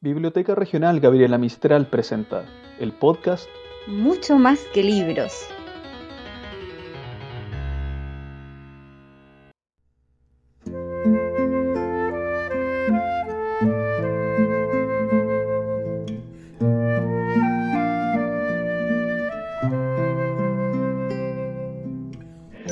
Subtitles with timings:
[0.00, 2.44] Biblioteca Regional Gabriela Mistral presenta
[2.78, 3.48] el podcast
[3.88, 5.48] Mucho más que libros.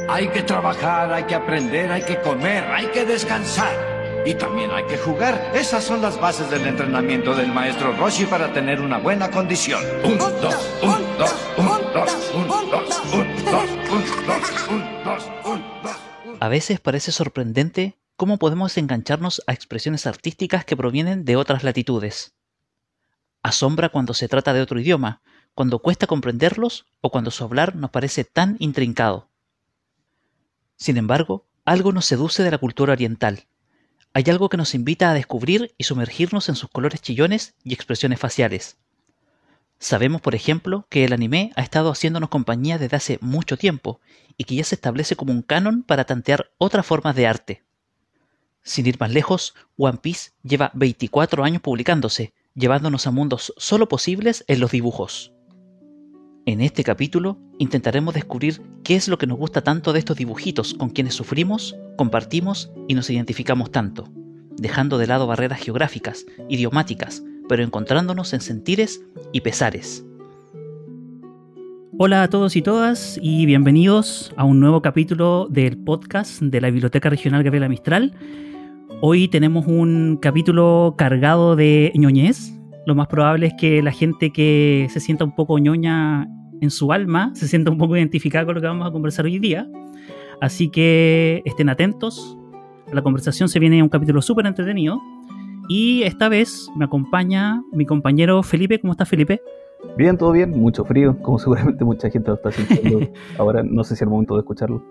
[0.09, 3.96] Hay que trabajar, hay que aprender, hay que comer, hay que descansar.
[4.27, 5.53] Y también hay que jugar.
[5.55, 9.81] Esas son las bases del entrenamiento del maestro Roshi para tener una buena condición.
[10.03, 10.35] Un, dos,
[10.83, 13.71] un, dos, un, dos, un, dos, un, dos, un, dos,
[14.69, 15.97] un, dos, un, dos.
[16.41, 22.35] A veces parece sorprendente cómo podemos engancharnos a expresiones artísticas que provienen de otras latitudes.
[23.45, 25.23] Asombra cuando se trata de otro idioma,
[25.55, 29.29] cuando cuesta comprenderlos o cuando su hablar nos parece tan intrincado.
[30.75, 33.47] Sin embargo, algo nos seduce de la cultura oriental.
[34.17, 38.19] Hay algo que nos invita a descubrir y sumergirnos en sus colores chillones y expresiones
[38.19, 38.79] faciales.
[39.79, 44.01] Sabemos, por ejemplo, que el anime ha estado haciéndonos compañía desde hace mucho tiempo
[44.39, 47.63] y que ya se establece como un canon para tantear otras formas de arte.
[48.63, 54.47] Sin ir más lejos, One Piece lleva 24 años publicándose, llevándonos a mundos solo posibles
[54.49, 55.36] en los dibujos.
[56.49, 60.75] En este capítulo intentaremos descubrir qué es lo que nos gusta tanto de estos dibujitos
[60.75, 64.09] con quienes sufrimos, compartimos y nos identificamos tanto,
[64.57, 69.03] dejando de lado barreras geográficas, idiomáticas, pero encontrándonos en sentires
[69.33, 70.07] y pesares.
[71.99, 76.71] Hola a todos y todas y bienvenidos a un nuevo capítulo del podcast de la
[76.71, 78.15] Biblioteca Regional Gabriela Mistral.
[79.01, 82.53] Hoy tenemos un capítulo cargado de ñoñez.
[82.87, 86.29] Lo más probable es que la gente que se sienta un poco ñoña
[86.61, 89.39] en su alma se sienta un poco identificada con lo que vamos a conversar hoy
[89.39, 89.69] día.
[90.41, 92.37] Así que estén atentos.
[92.91, 95.01] A la conversación se viene un capítulo súper entretenido.
[95.69, 98.79] Y esta vez me acompaña mi compañero Felipe.
[98.79, 99.41] ¿Cómo estás, Felipe?
[99.97, 103.09] Bien, todo bien, mucho frío, como seguramente mucha gente lo está sintiendo
[103.39, 104.83] ahora, no sé si es el momento de escucharlo.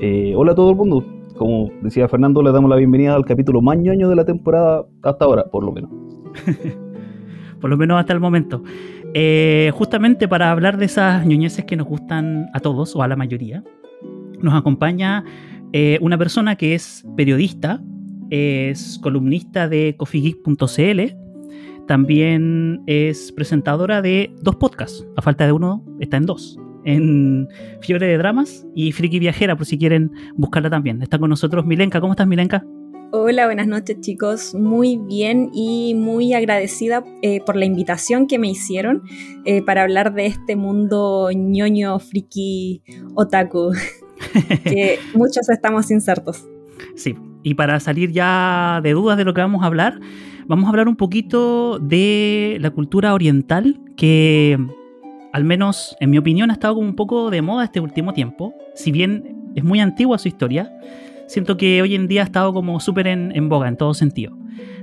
[0.00, 1.04] Eh, hola a todo el mundo,
[1.36, 5.24] como decía Fernando, le damos la bienvenida al capítulo más ñoño de la temporada hasta
[5.24, 5.90] ahora, por lo menos.
[7.60, 8.62] por lo menos hasta el momento.
[9.16, 13.14] Eh, justamente para hablar de esas ñoñeces que nos gustan a todos o a la
[13.14, 13.62] mayoría,
[14.40, 15.24] nos acompaña
[15.72, 17.80] eh, una persona que es periodista,
[18.30, 21.14] es columnista de coffeegeek.cl,
[21.86, 27.46] también es presentadora de dos podcasts, a falta de uno está en dos, en
[27.82, 31.02] Fiebre de Dramas y Friki Viajera, por si quieren buscarla también.
[31.02, 32.64] Está con nosotros Milenka, ¿cómo estás Milenka?
[33.16, 38.48] Hola, buenas noches chicos, muy bien y muy agradecida eh, por la invitación que me
[38.48, 39.04] hicieron
[39.44, 42.82] eh, para hablar de este mundo ñoño, friki,
[43.14, 43.70] otaku,
[44.64, 46.44] que muchos estamos insertos.
[46.96, 47.14] Sí,
[47.44, 50.00] y para salir ya de dudas de lo que vamos a hablar,
[50.48, 54.58] vamos a hablar un poquito de la cultura oriental que
[55.32, 58.52] al menos en mi opinión ha estado como un poco de moda este último tiempo,
[58.74, 60.68] si bien es muy antigua su historia
[61.26, 64.36] siento que hoy en día ha estado como súper en, boga en todo sentido.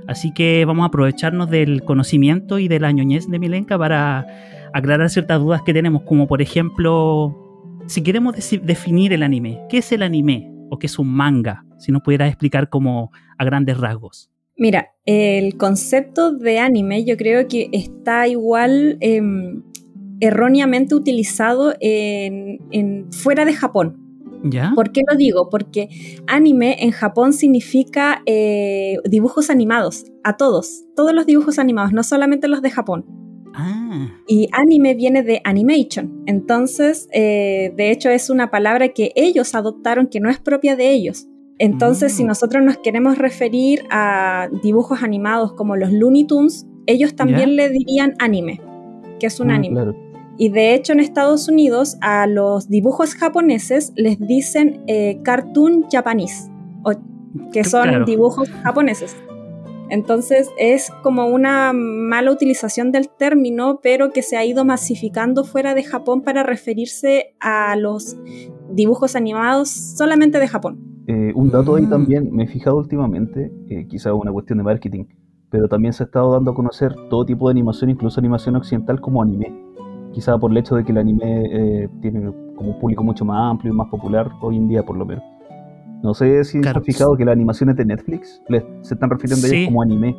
[0.06, 4.26] Así que vamos a aprovecharnos del conocimiento y de la ñoñez de Milenka para
[4.72, 9.92] aclarar ciertas dudas que tenemos, como por ejemplo, si queremos definir el anime, ¿qué es
[9.92, 11.64] el anime o qué es un manga?
[11.78, 14.30] Si nos pudieras explicar como a grandes rasgos.
[14.56, 19.62] Mira, el concepto de anime yo creo que está igual em,
[20.20, 24.01] erróneamente utilizado en, fuera de Japón.
[24.74, 25.48] ¿Por qué lo digo?
[25.50, 25.88] Porque
[26.26, 32.48] anime en Japón significa eh, dibujos animados, a todos, todos los dibujos animados, no solamente
[32.48, 33.04] los de Japón.
[33.54, 34.08] Ah.
[34.26, 40.06] Y anime viene de animation, entonces eh, de hecho es una palabra que ellos adoptaron
[40.06, 41.26] que no es propia de ellos.
[41.58, 42.28] Entonces si mm.
[42.28, 48.14] nosotros nos queremos referir a dibujos animados como los Looney Tunes, ellos también le dirían
[48.18, 48.60] anime,
[49.20, 50.11] que es un mm, anime.
[50.42, 56.50] Y de hecho en Estados Unidos a los dibujos japoneses les dicen eh, cartoon japanese,
[56.82, 56.94] o,
[57.52, 59.16] que son dibujos japoneses.
[59.88, 65.76] Entonces es como una mala utilización del término, pero que se ha ido masificando fuera
[65.76, 68.16] de Japón para referirse a los
[68.68, 71.04] dibujos animados solamente de Japón.
[71.06, 71.90] Eh, un dato ahí mm.
[71.90, 75.04] también, me he fijado últimamente, eh, quizá una cuestión de marketing,
[75.50, 79.00] pero también se ha estado dando a conocer todo tipo de animación, incluso animación occidental
[79.00, 79.70] como anime
[80.12, 83.50] quizá por el hecho de que el anime eh, tiene como un público mucho más
[83.50, 85.24] amplio y más popular hoy en día por lo menos.
[86.02, 86.82] No sé si claro.
[86.82, 88.42] fijado que las animaciones de Netflix
[88.82, 90.16] se están refiriendo a ellos como anime,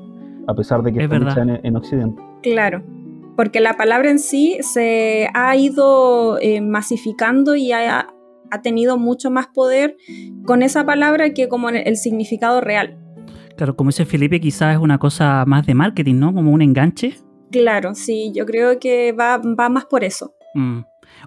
[0.47, 2.21] a pesar de que están hechas en, Occidente.
[2.41, 2.83] Claro,
[3.35, 8.07] porque la palabra en sí se ha ido eh, masificando y ha,
[8.49, 9.97] ha, tenido mucho más poder
[10.45, 12.97] con esa palabra que como el significado real.
[13.57, 16.33] Claro, como dice Felipe, quizás es una cosa más de marketing, ¿no?
[16.33, 17.15] Como un enganche.
[17.53, 19.39] Claro, sí, yo creo que va,
[19.69, 20.33] más por eso.
[20.55, 20.79] Mm.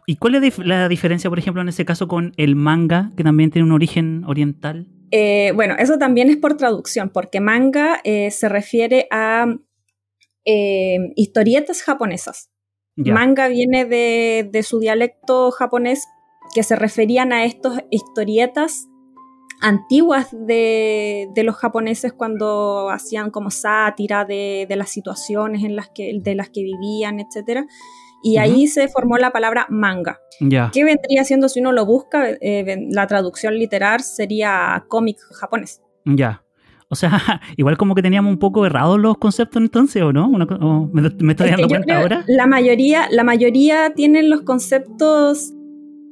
[0.06, 3.52] ¿Y cuál es la diferencia, por ejemplo, en ese caso con el manga, que también
[3.52, 4.88] tiene un origen oriental?
[5.12, 9.46] Eh, bueno, eso también es por traducción, porque manga eh, se refiere a
[10.44, 12.50] eh, historietas japonesas.
[12.96, 16.06] Manga viene de, de, su dialecto japonés
[16.54, 18.88] que se referían a estas historietas
[19.60, 26.34] antiguas de, los japoneses cuando hacían como sátira de, las situaciones en las que, de
[26.34, 27.66] las que vivían, etc.
[28.22, 30.18] Y ahí se formó la palabra manga.
[30.38, 32.30] ¿Qué vendría siendo si uno lo busca?
[32.40, 35.80] Eh, la traducción literal sería cómic japonés.
[36.04, 36.42] Ya.
[36.88, 37.10] O sea,
[37.56, 40.28] igual como que teníamos un poco errados los conceptos entonces, ¿o no?
[40.28, 42.24] ¿Me, estoy dando cuenta ahora?
[42.26, 45.52] La mayoría, la mayoría tienen los conceptos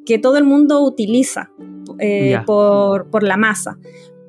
[0.05, 1.51] que todo el mundo utiliza.
[1.99, 3.79] Eh, por, la masa.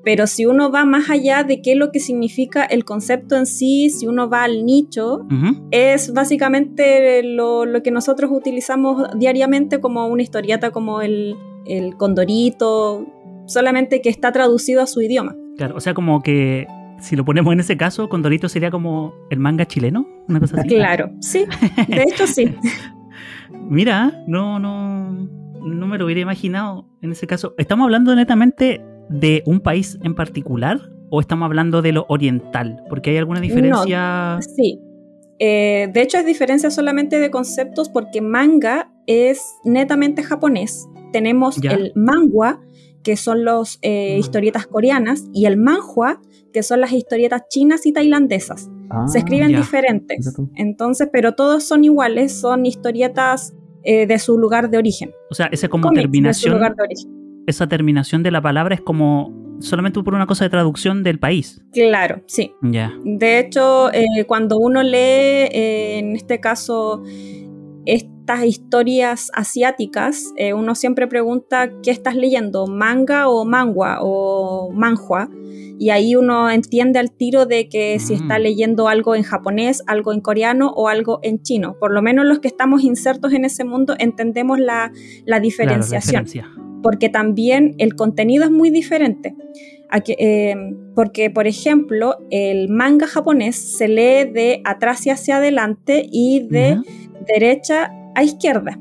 [0.03, 3.47] Pero si uno va más allá de qué es lo que significa el concepto en
[3.47, 5.25] sí, si uno va al nicho,
[5.71, 11.35] es básicamente lo, que nosotros utilizamos diariamente como una historieta, como el,
[11.97, 13.07] condorito,
[13.47, 15.35] solamente que está traducido a su idioma.
[15.57, 16.67] Claro, o sea, como que
[16.99, 20.67] si lo ponemos en ese caso, Condorito sería como el manga chileno, una cosa así.
[20.69, 21.45] Claro, sí,
[21.87, 22.53] de hecho sí.
[23.69, 25.27] Mira, no, no,
[25.65, 27.55] no me lo hubiera imaginado en ese caso.
[27.57, 32.83] ¿Estamos hablando netamente de un país en particular o estamos hablando de lo oriental?
[32.89, 34.39] Porque hay alguna diferencia.
[34.55, 34.79] sí.
[35.37, 40.87] Eh, de hecho, es diferencia solamente de conceptos porque manga es netamente japonés.
[41.11, 42.61] Tenemos el mangua,
[43.03, 46.21] que son las eh, historietas coreanas, y el manhua,
[46.53, 48.69] que son las historietas chinas y tailandesas.
[49.07, 50.33] Se escriben ah, diferentes.
[50.55, 53.53] Entonces, pero todos son iguales, son historietas
[53.85, 55.11] eh, de su lugar de origen.
[55.29, 56.59] O sea, esa como terminación.
[57.47, 61.61] Esa terminación de la palabra es como solamente por una cosa de traducción del país.
[61.71, 62.53] Claro, sí.
[62.61, 62.93] Ya.
[63.03, 67.03] De hecho, eh, cuando uno lee, eh, en este caso,
[67.85, 75.29] estas historias asiáticas, uno siempre pregunta qué estás leyendo, manga o mangua o manhua
[75.77, 78.41] y ahí uno entiende al tiro de que si está mm.
[78.41, 81.77] leyendo algo en japonés, algo en coreano o algo en chino.
[81.79, 84.91] Por lo menos los que estamos insertos en ese mundo entendemos la,
[85.41, 86.25] diferenciación.
[86.81, 89.35] porque también el contenido es muy diferente.
[89.91, 96.47] Em, porque, por ejemplo, el manga japonés se lee de atrás y hacia adelante y
[96.47, 96.77] de
[97.27, 98.79] derecha a izquierda.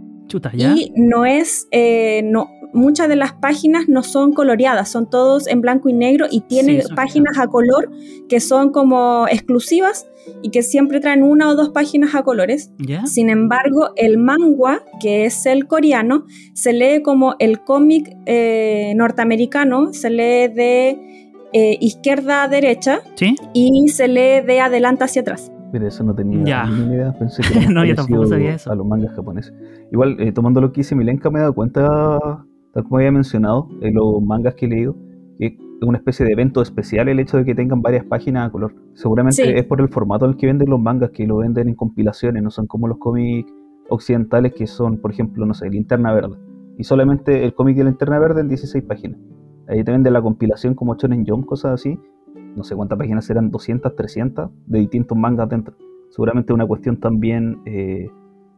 [0.75, 5.61] Y no es, eh, no, muchas de las páginas no son coloreadas, son todos en
[5.61, 7.91] blanco y negro y tienen páginas a color
[8.29, 10.07] que son como exclusivas
[10.43, 12.73] y que siempre traen una o dos páginas a colores.
[13.07, 16.25] Sin embargo, el manga, que es el coreano,
[16.55, 20.99] se lee como el cómic eh, norteamericano, se lee de
[21.53, 23.01] eh, izquierda a derecha
[23.53, 25.51] y se lee de adelante hacia atrás.
[25.73, 28.71] Pero eso no tenía ni idea, pensé que no, yo tampoco sabía eso.
[28.71, 29.53] a los mangas japoneses.
[29.91, 32.19] Igual, eh, tomando lo que hice Milenka, me he dado cuenta
[32.75, 34.97] tal como había mencionado, en los mangas que he leído,
[35.83, 38.75] una especie de evento especial el hecho de que tengan varias páginas a color.
[38.95, 41.75] Seguramente es por el formato en el que venden los mangas, que lo venden en
[41.75, 43.53] compilaciones, no son como los cómics
[43.89, 46.37] occidentales que son, por ejemplo, no sé, Linterna Verde.
[46.79, 49.19] Y solamente el cómic de Linterna Verde en 16 páginas.
[49.69, 51.99] Ahí te venden la compilación como Shonen Jump, cosas así.
[52.57, 55.75] No sé cuántas páginas eran, 200, 300, de distintos mangas dentro.
[56.11, 58.09] Seguramente una cuestión también eh,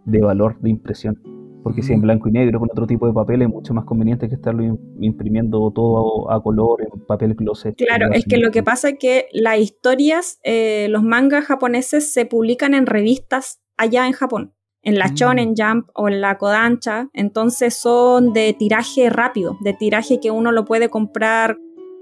[0.04, 1.18] de valor de impresión
[1.66, 4.28] porque si en blanco y negro con otro tipo de papel es mucho más conveniente
[4.28, 4.62] que estarlo
[5.00, 7.73] imprimiendo todo a, color en papel glossy.
[7.73, 12.25] Claro, es que lo que pasa es que las historias, eh, los mangas japoneses se
[12.25, 15.14] publican en revistas allá en Japón, en la mm.
[15.14, 20.52] Shonen Jump o en la Kodansha, entonces son de tiraje rápido, de tiraje que uno
[20.52, 21.58] lo puede comprar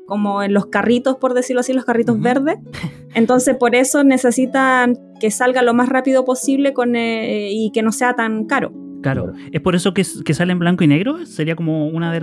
[0.06, 2.59] como en los carritos, por decirlo así, los carritos verdes.
[3.14, 7.92] Entonces, por eso necesitan que salga lo más rápido posible con, eh, y que no
[7.92, 8.71] sea tan caro.
[9.12, 9.32] Claro.
[9.52, 11.26] ¿Es por eso que, sale en blanco y negro?
[11.26, 12.20] ¿Sería como una de,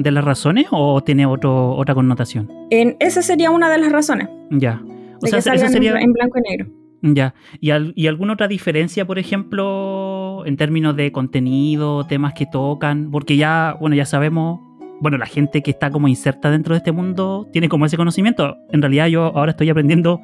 [0.00, 2.48] de las razones o tiene otro, otra connotación?
[2.70, 4.28] En, esa sería una de las razones.
[4.50, 4.80] Ya.
[5.20, 6.70] O sea, esa sería en blanco y negro.
[7.02, 7.34] Ya.
[7.60, 13.10] ¿Y, ¿Y, alguna otra diferencia, por ejemplo, en términos de contenido, temas que tocan?
[13.10, 14.60] Porque ya, bueno, ya sabemos,
[15.00, 18.56] bueno, la gente que está como inserta dentro de este mundo tiene como ese conocimiento.
[18.70, 20.20] En realidad yo ahora estoy aprendiendo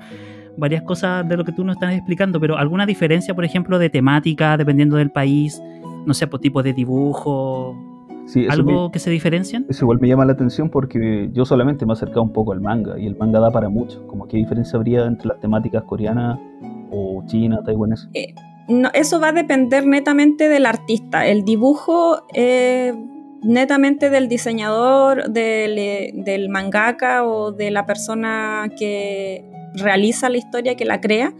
[0.57, 3.91] varias cosas de lo que tú nos estás explicando, pero alguna diferencia, por ejemplo, de
[3.91, 5.63] temática, dependiendo del país,
[6.07, 7.77] no sé, por pues, tipo de dibujo,
[8.49, 9.67] ¿Algo que se diferencian?
[9.69, 12.61] Eso igual me llama la atención porque yo solamente me he acercado un poco al
[12.61, 14.07] manga y el manga da para mucho.
[14.07, 16.39] Como qué diferencia habría entre las temáticas coreanas
[16.91, 18.09] o china, taiwanesa.
[18.15, 18.35] Eh,
[18.69, 21.27] no, eso va a depender netamente del artista.
[21.27, 22.95] El dibujo eh,
[23.43, 30.85] netamente del diseñador, del, del, mangaka o de la persona que realiza la historia, que
[30.85, 31.35] la crea.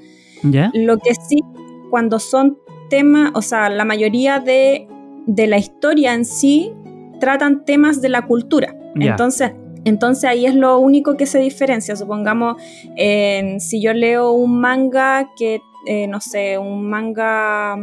[0.73, 1.43] Lo que sí,
[1.91, 2.59] cuando son
[2.89, 4.89] temas, o sea, la mayoría de,
[5.27, 6.73] de la historia en sí
[7.21, 8.75] tratan temas de la cultura.
[8.97, 9.53] Entonces,
[9.85, 11.97] entonces ahí es lo único que se diferencia.
[11.97, 12.57] Supongamos,
[13.59, 17.77] si yo leo un manga que, eh, no sé, un manga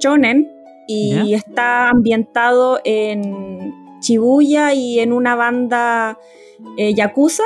[0.00, 0.50] shonen
[0.86, 6.18] y está ambientado en Shibuya y en una banda
[6.76, 7.42] eh, Yakuza.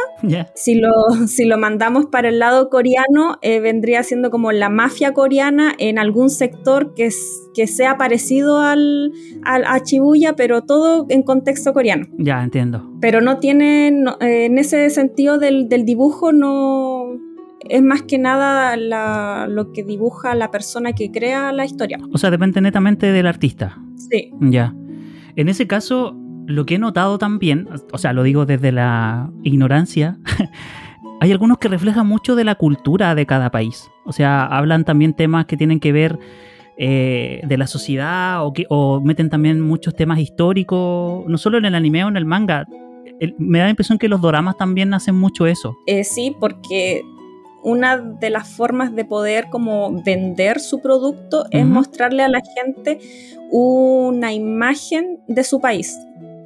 [0.54, 0.90] Si, lo,
[1.26, 5.98] si lo mandamos para el lado coreano, eh, vendría siendo como la mafia coreana en
[5.98, 7.10] algún sector que,
[7.54, 9.12] que sea parecido al,
[9.44, 12.06] a Shibuya, pero todo en contexto coreano.
[12.18, 12.90] Ya, entiendo.
[13.00, 13.88] Pero no tiene,
[14.20, 17.18] eh, en ese sentido del, del, dibujo, no
[17.60, 18.76] es más que nada
[19.46, 21.98] lo que dibuja la persona que crea la historia.
[22.12, 23.78] O sea, depende netamente del artista.
[23.96, 24.32] Sí.
[24.40, 24.74] Ya.
[25.36, 26.16] En ese caso,
[26.48, 30.18] lo que he notado también, o sea, lo digo desde la ignorancia,
[31.20, 33.90] hay algunos que reflejan mucho de la cultura de cada país.
[34.06, 36.18] O sea, hablan también temas que tienen que ver
[36.78, 41.66] eh, de la sociedad o, que, o meten también muchos temas históricos, no solo en
[41.66, 42.66] el anime o en el manga.
[43.36, 45.76] me da la impresión que los doramas también hacen mucho eso.
[45.86, 47.02] Eh, sí, porque
[47.62, 53.00] una de las formas de poder como vender su producto es mostrarle a la gente
[53.50, 55.98] una imagen de su país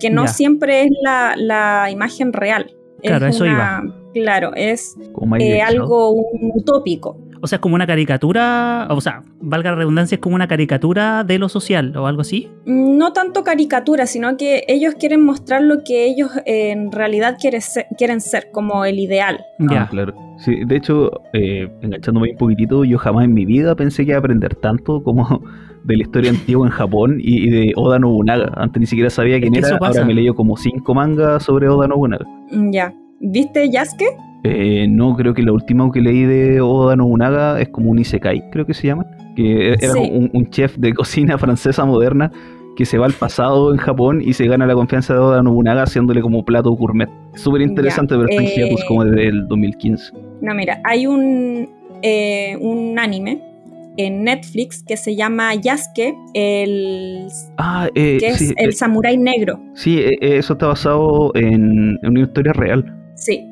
[0.02, 2.74] que no siempre es la, imagen real.
[3.02, 3.82] Claro, eso iba.
[4.12, 4.96] Claro, es
[5.38, 6.14] eh, algo
[6.54, 7.18] utópico.
[7.40, 11.24] O sea, es como una caricatura, o sea, valga la redundancia, es como una caricatura
[11.24, 12.48] de lo social o algo así.
[12.66, 17.86] No tanto caricatura, sino que ellos quieren mostrar lo que ellos en realidad quieren ser,
[17.98, 19.44] quieren ser como el ideal.
[19.58, 20.14] Ya, ah, claro.
[20.38, 24.18] Sí, de hecho, eh, enganchándome un poquitito, yo jamás en mi vida pensé que iba
[24.18, 25.42] a aprender tanto como
[25.84, 28.52] de la historia antigua en Japón y, de Oda Nobunaga.
[28.56, 32.26] Antes ni siquiera sabía quién era, ahora me leí como cinco mangas sobre Oda Nobunaga.
[32.50, 32.94] Mm, ya.
[33.20, 34.06] ¿Viste Yasuke?
[34.44, 38.50] Eh, no, creo que la última que leí de Oda Nobunaga es como un Isekai,
[38.50, 39.06] creo que se llama.
[39.36, 42.30] Que era un, chef de cocina francesa moderna
[42.76, 45.82] que se va al pasado en Japón y se gana la confianza de Oda Nobunaga
[45.82, 47.08] haciéndole como plato gourmet.
[47.34, 50.12] Súper interesante, pero está eh, como desde el 2015.
[50.40, 51.68] No, mira, hay un,
[52.02, 53.51] eh, un anime
[53.96, 59.60] en Netflix que se llama Yasuke, el, ah, eh, que es el samurái negro.
[59.74, 62.98] Sí, eh, eh, eso está basado en, una historia real.
[63.14, 63.48] Sí.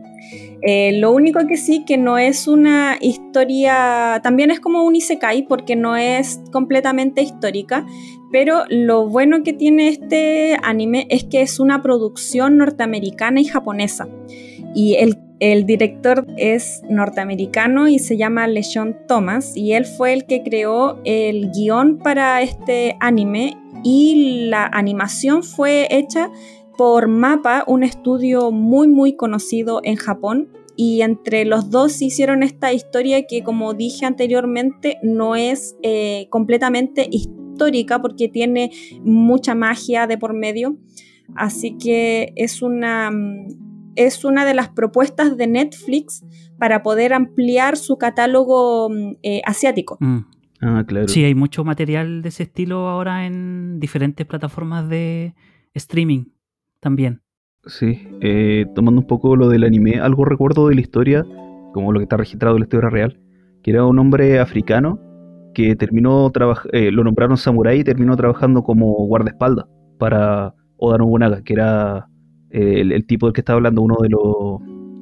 [1.00, 5.76] lo único que sí que no es una historia, también es como un isekai porque
[5.76, 7.86] no es completamente histórica,
[8.32, 14.08] pero lo bueno que tiene este anime es que es una producción norteamericana y japonesa.
[14.74, 20.26] Y el el director es norteamericano y se llama LeSean Thomas y él fue el
[20.26, 26.30] que creó el guion para este anime y la animación fue hecha
[26.76, 30.48] por MAPA, un estudio muy muy conocido en Japón.
[30.76, 37.06] Y entre los dos hicieron esta historia que como dije anteriormente no es eh, completamente
[37.10, 38.70] histórica porque tiene
[39.02, 40.78] mucha magia de por medio.
[41.34, 43.69] Así que es una mm,
[44.06, 46.24] es una de las propuestas de Netflix
[46.58, 49.96] para poder ampliar su catálogo mm, eh, asiático.
[50.00, 50.18] Mm.
[50.62, 51.08] Ah, claro.
[51.08, 55.34] Sí, hay mucho material de ese estilo ahora en diferentes plataformas de
[55.74, 56.26] streaming
[56.80, 57.22] también.
[57.66, 61.24] Sí, eh, tomando un poco lo del anime, algo recuerdo de la historia,
[61.72, 63.20] como lo que está registrado en la historia real,
[63.62, 64.98] que era un hombre africano
[65.54, 66.30] que terminó
[66.72, 69.66] eh, lo nombraron samurái y terminó trabajando como guardaespaldas
[69.98, 72.09] para Oda Nobunaga, que era
[72.50, 74.22] el, tipo del que estaba hablando, uno de los,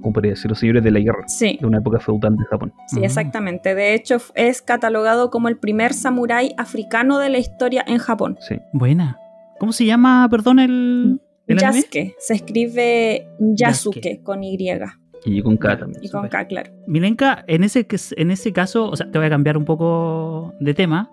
[0.01, 0.51] ¿cómo podría decir?
[0.51, 1.27] Los señores de la guerra.
[1.27, 1.59] Sí.
[1.61, 2.73] De una época feudal de Japón.
[2.87, 3.75] Sí, exactamente.
[3.75, 8.37] De hecho, es catalogado como el primer samurái africano de la historia en Japón.
[8.41, 8.57] Sí.
[8.73, 9.19] Buena.
[9.59, 12.15] ¿Cómo se llama, perdón, el, el Yasuke.
[12.19, 14.57] Se escribe Yasuke, con Y.
[15.25, 16.05] Y con K también.
[16.05, 16.71] Y con K, claro.
[16.87, 17.87] Milenka, en ese,
[18.17, 21.11] en ese caso, o sea, te voy a cambiar un poco de tema,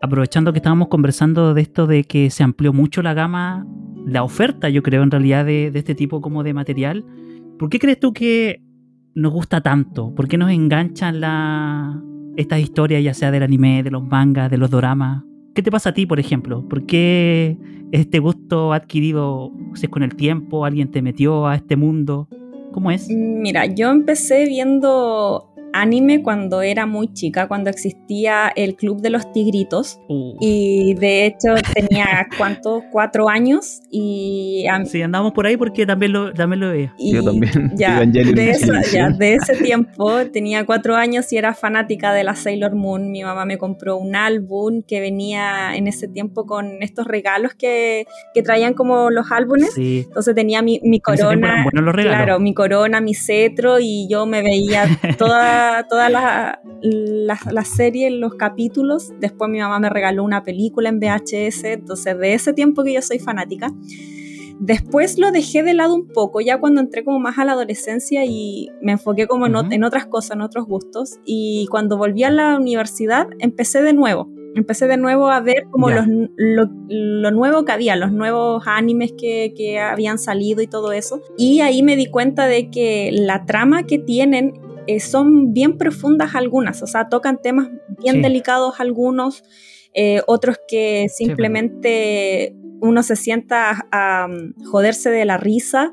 [0.00, 3.66] aprovechando que estábamos conversando de esto de que se amplió mucho la gama
[4.06, 7.04] la oferta, yo creo, en realidad, de, este tipo como de material.
[7.58, 8.62] ¿Por qué crees tú que
[9.14, 10.14] nos gusta tanto?
[10.14, 11.20] ¿Por qué nos enganchan
[12.36, 15.24] estas historias, ya sea del anime, de los mangas, de los doramas?
[15.54, 16.68] ¿Qué te pasa a ti, por ejemplo?
[16.68, 17.58] ¿Por qué
[17.90, 22.28] este gusto adquirido, si es con el tiempo, alguien te metió a este mundo?
[22.72, 23.08] ¿Cómo es?
[23.10, 29.32] Mira, yo empecé viendo anime cuando era muy chica, cuando existía el Club de los
[29.32, 30.00] Tigritos.
[30.08, 30.36] Uh.
[30.40, 32.82] Y de hecho tenía, ¿cuánto?
[32.90, 33.80] Cuatro años.
[33.90, 36.94] Y sí, andamos por ahí porque también lo, también lo veía.
[36.98, 37.46] Yo también.
[37.76, 38.56] Ya, de,
[38.90, 43.10] ya, de ese tiempo tenía cuatro años y era fanática de la Sailor Moon.
[43.10, 48.06] Mi mamá me compró un álbum que venía en ese tiempo con estos regalos que,
[48.34, 49.74] que traían como los álbumes.
[49.74, 50.04] Sí.
[50.06, 51.66] Entonces tenía mi, mi corona.
[51.70, 54.86] Claro, mi corona, mi cetro y yo me veía
[55.18, 59.12] toda, toda la, la, serie, los capítulos.
[59.20, 63.02] Después mi mamá me regaló una película en VHS, entonces de ese tiempo que yo
[63.02, 63.72] soy fanática.
[64.58, 68.24] Después lo dejé de lado un poco, ya cuando entré como más a la adolescencia
[68.24, 71.18] y me enfoqué como en, en, otras cosas, en otros gustos.
[71.26, 75.90] Y cuando volví a la universidad, empecé de nuevo empecé de nuevo a ver como
[75.90, 76.06] los,
[76.38, 81.20] lo, nuevo que había, los nuevos animes que, que, habían salido y todo eso.
[81.36, 84.54] Y ahí me di cuenta de que la trama que tienen
[84.86, 87.68] eh, son bien profundas algunas, o sea, tocan temas
[88.02, 89.44] bien delicados algunos,
[89.94, 94.28] eh, otros que simplemente uno se sienta a,
[94.70, 95.92] joderse de la risa.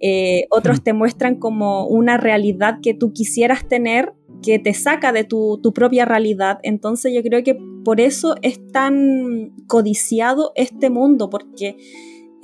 [0.00, 4.12] Eh, otros te muestran como una realidad que tú quisieras tener
[4.42, 6.58] que te saca de tu, propia realidad.
[6.62, 11.76] Entonces yo creo que por eso es tan codiciado este mundo, porque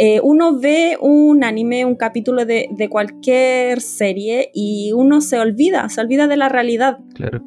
[0.04, 6.00] eh, uno ve un anime, un capítulo de, cualquier serie y uno se olvida, se
[6.00, 6.98] olvida de la realidad.
[7.14, 7.40] Claro.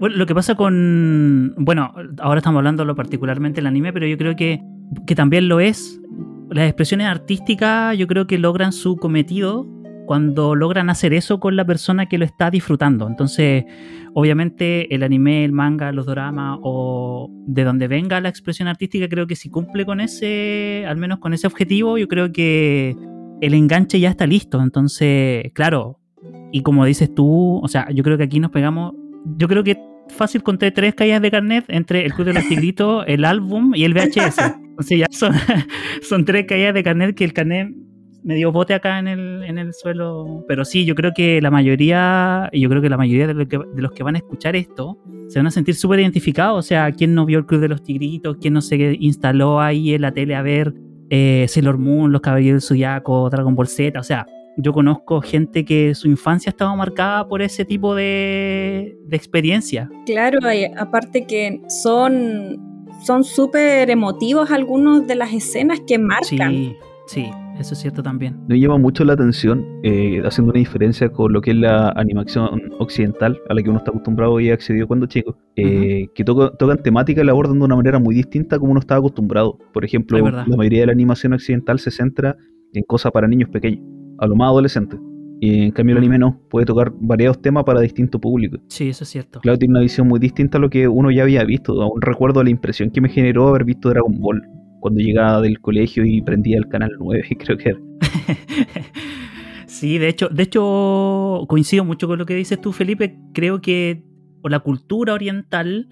[0.00, 4.62] lo que pasa con, bueno, ahora estamos hablando particularmente del anime, pero yo creo que,
[5.06, 6.00] que también lo es.
[6.48, 9.66] Las expresiones artísticas yo creo que logran su cometido
[10.08, 13.06] cuando logran hacer eso con la persona que lo está disfrutando.
[13.06, 13.66] Entonces,
[14.14, 19.26] obviamente el anime, el manga, los dramas o de donde venga la expresión artística, creo
[19.26, 22.96] que si cumple con ese, al menos con ese objetivo, yo creo que
[23.42, 24.62] el enganche ya está listo.
[24.62, 26.00] Entonces, claro,
[26.52, 28.94] y como dices tú, o sea, yo creo que aquí nos pegamos,
[29.36, 29.76] yo creo que
[30.08, 33.84] fácil conté tres caídas de carnet entre el Club de los Tigritos, el álbum y
[33.84, 34.38] el VHS.
[34.70, 35.34] Entonces ya son,
[36.00, 37.74] son tres caídas de carnet que el carnet
[38.22, 40.44] me dio bote acá en el, en el suelo.
[40.48, 43.92] Pero sí, yo creo que la mayoría, y yo creo que la mayoría de, los
[43.92, 44.98] que van a escuchar esto,
[45.28, 46.58] se van a sentir súper identificados.
[46.58, 48.36] O sea, ¿quién no vio el Club de los Tigritos?
[48.40, 50.74] ¿Quién no se instaló ahí en la tele a ver
[51.10, 53.98] eh, Sailor Moon, Los Caballeros del Zodiaco, Dragon Ball Z?
[53.98, 59.16] O sea, yo conozco gente que su infancia estaba marcada por ese tipo de, de
[59.16, 59.88] experiencia.
[60.04, 60.38] Claro,
[60.76, 62.68] aparte que son
[63.04, 66.52] son súper emotivos algunos de las escenas que marcan.
[66.52, 66.76] Sí,
[67.06, 67.30] sí.
[67.58, 68.36] Eso es cierto también.
[68.46, 72.72] Me llama mucho la atención, eh, haciendo una diferencia con lo que es la animación
[72.78, 76.82] occidental, a la que uno está acostumbrado y ha accedido cuando chico, eh, que tocan
[76.82, 79.58] temática y la abordan de una manera muy distinta como uno estaba acostumbrado.
[79.72, 82.36] Por ejemplo, la mayoría de la animación occidental se centra
[82.72, 83.80] en cosas para niños pequeños,
[84.18, 85.00] a lo más adolescentes.
[85.40, 88.60] Y en cambio el anime no, puede tocar variados temas para distintos públicos.
[88.68, 89.40] Sí, eso es cierto.
[89.40, 91.80] Claro, tiene una visión muy distinta a lo que uno ya había visto.
[91.80, 94.42] Aún recuerdo la impresión que me generó haber visto Dragon Ball
[94.80, 97.78] cuando llegaba del colegio y prendía el canal 9, creo que era.
[99.66, 103.16] sí, de hecho, de hecho coincido mucho con lo que dices tú, Felipe.
[103.32, 104.02] Creo que
[104.44, 105.88] la cultura oriental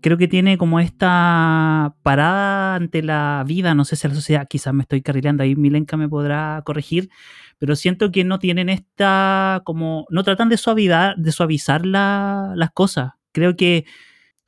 [0.00, 4.72] creo que tiene como esta parada ante la vida, no sé si la sociedad, quizás
[4.74, 7.10] me estoy carrileando ahí, Milenka me podrá corregir,
[7.58, 13.12] pero siento que no tienen esta, como, no tratan de suavidad, de suavizar las cosas.
[13.32, 13.84] Creo que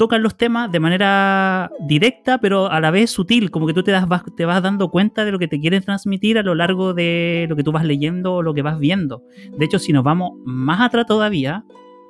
[0.02, 3.92] tocan los temas de manera directa, pero a la vez sutil, como que tú te,
[3.92, 6.92] das, vas, te vas dando cuenta de lo que te quieren transmitir a lo largo
[6.92, 9.22] de lo que tú vas leyendo o lo que vas viendo.
[9.56, 11.64] De hecho, si nos vamos más atrás todavía,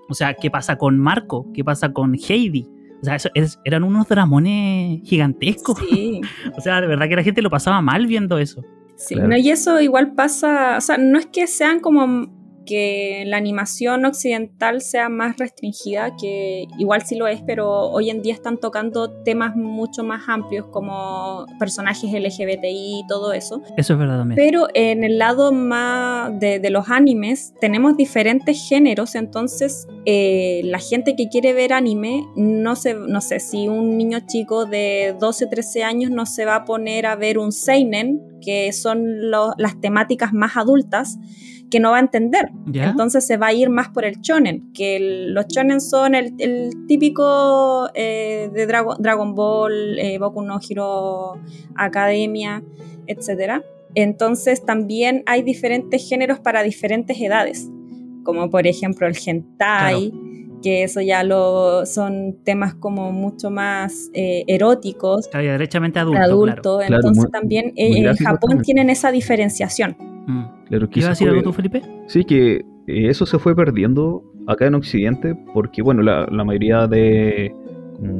[0.08, 1.52] o sea, ¿qué pasa con Marco?
[1.52, 2.66] ¿Qué pasa con Heidi?
[3.02, 3.28] O sea, eso,
[3.62, 5.78] eran unos dramones gigantescos.
[5.78, 6.22] Sí.
[6.56, 8.64] o sea, de verdad que la gente lo pasaba mal viendo eso.
[8.96, 12.32] Sí, no, y eso igual pasa, o sea, no es que sean como
[12.64, 18.22] que la animación occidental sea más restringida, que igual sí lo es, pero hoy en
[18.22, 23.62] día están tocando temas mucho más amplios como personajes LGBTI y todo eso.
[23.76, 24.36] Eso es verdad también.
[24.36, 31.16] Pero en el lado más de, los animes tenemos diferentes géneros, entonces eh, la gente
[31.16, 35.48] que quiere ver anime, no, sé, no sé si un niño chico de 12 o
[35.48, 40.32] 13 años no se va a poner a ver un seinen, que son las temáticas
[40.32, 41.18] más adultas,
[41.72, 42.50] que no va a entender.
[42.70, 44.98] Entonces se va a ir más por el shonen, que
[45.30, 46.36] los shonen son el,
[46.86, 51.40] típico eh, de Dragon, Ball, eh, Boku no Hero
[51.74, 52.62] Academia,
[53.06, 53.62] etc.
[53.94, 57.70] Entonces también hay diferentes géneros para diferentes edades,
[58.22, 60.12] como por ejemplo el hentai.
[60.62, 65.28] Que eso ya lo son temas como mucho más eh, eróticos.
[65.28, 66.22] Claro, derechamente adulto.
[66.22, 66.82] adulto.
[66.82, 69.96] Entonces también en Japón tienen esa diferenciación.
[70.26, 70.44] Mm.
[70.68, 71.82] Claro, ¿Ibas a decir algo tú, Felipe?
[72.06, 77.54] Sí, que eh, eso se fue perdiendo acá en Occidente porque, bueno, la, mayoría de,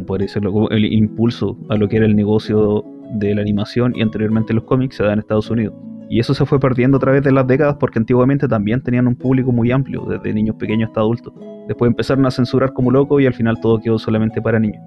[0.07, 4.55] por decirlo, el impulso a lo que era el negocio de la animación y anteriormente
[4.55, 5.75] los cómics se da en Estados Unidos.
[6.13, 9.17] Y eso se fue perdiendo a través de las décadas porque antiguamente también tenían un
[9.17, 11.33] público muy amplio, desde niños pequeños hasta adultos.
[11.67, 14.83] Después empezaron a censurar como loco y al final todo quedó solamente para niños.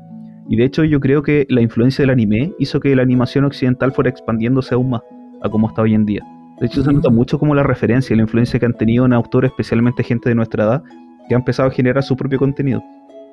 [0.48, 3.92] Y de hecho yo creo que la influencia del anime hizo que la animación occidental
[3.92, 5.02] fuera expandiéndose aún más
[5.42, 6.22] a como está hoy en día.
[6.60, 9.14] De hecho se nota mucho como la referencia y la influencia que han tenido en
[9.14, 10.84] autores, especialmente gente de nuestra edad,
[11.28, 12.84] que ha empezado a generar su propio contenido.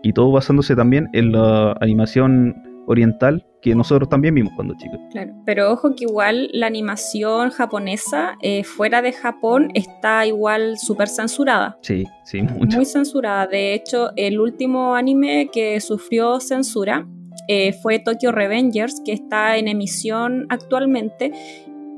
[0.02, 2.54] Y todo basándose también en la animación
[2.86, 4.98] oriental que nosotros también vimos cuando chicos.
[5.12, 11.08] Claro, pero ojo que igual la animación japonesa eh, fuera de Japón está igual súper
[11.08, 11.78] censurada.
[11.80, 12.76] Sí, sí, mucho.
[12.76, 13.46] Muy censurada.
[13.46, 17.06] De hecho, el último anime que sufrió censura
[17.46, 21.32] eh, fue Tokyo Revengers, que está en emisión actualmente.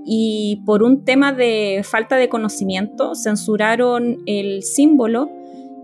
[0.07, 5.31] Y por un tema de falta de conocimiento, censuraron el símbolo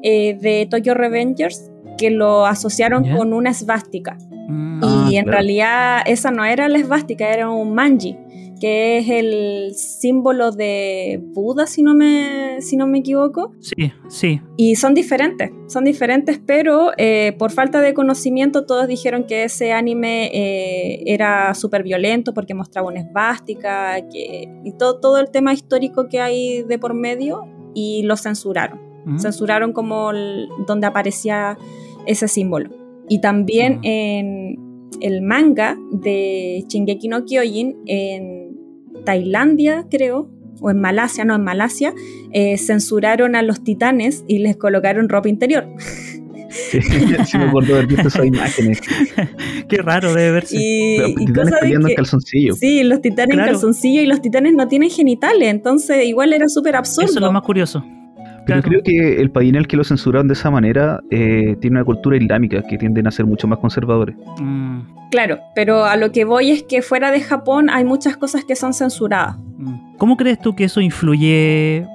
[0.02, 4.16] eh, de Tokyo Revengers que lo asociaron con una esvástica.
[4.50, 5.10] Mm.
[5.10, 8.16] y ah, en realidad esa no era la esvástica, era un manji,
[8.60, 13.54] que es el símbolo de Buda, si no me, si no me equivoco.
[13.60, 14.40] Sí, sí.
[14.56, 19.72] Y son diferentes, son diferentes, pero eh, por falta de conocimiento todos dijeron que ese
[19.72, 25.52] anime eh, era súper violento porque mostraba una esvástica que, y todo, todo el tema
[25.54, 28.78] histórico que hay de por medio y lo censuraron.
[29.06, 29.18] Mm.
[29.18, 30.12] Censuraron como
[30.66, 31.56] donde aparecía
[32.06, 32.70] ese símbolo.
[33.10, 34.56] Y también en
[35.00, 38.56] el manga de Shingeki no Kyojin, en
[39.04, 41.92] Tailandia, creo, o en Malasia, no, en Malasia,
[42.32, 45.66] eh, censuraron a los titanes y les colocaron ropa interior.
[46.50, 46.80] Sí,
[47.26, 48.80] sí me acuerdo de visto esas imágenes.
[49.68, 50.56] Qué raro debe verse.
[50.56, 52.54] Y, los titanes peleando en calzoncillo.
[52.54, 56.76] Sí, los titanes en calzoncillo y los titanes no tienen genitales, entonces igual era súper
[56.76, 57.06] absurdo.
[57.06, 57.84] Eso es lo más curioso.
[58.50, 61.76] Pero creo que el país en el que lo censuraron de esa manera eh, tiene
[61.76, 64.16] una cultura islámica que tienden a ser mucho más conservadores.
[64.40, 64.80] Mm.
[65.10, 68.54] Claro, pero a lo que voy es que fuera de Japón hay muchas cosas que
[68.54, 69.36] son censuradas.
[69.58, 69.96] Mm.
[69.98, 71.86] ¿Cómo crees tú que eso influye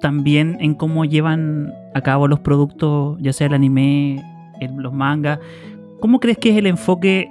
[0.00, 4.22] también en cómo llevan a cabo los productos, ya sea el anime,
[4.76, 5.38] los mangas?
[6.00, 7.30] ¿Cómo crees que es el enfoque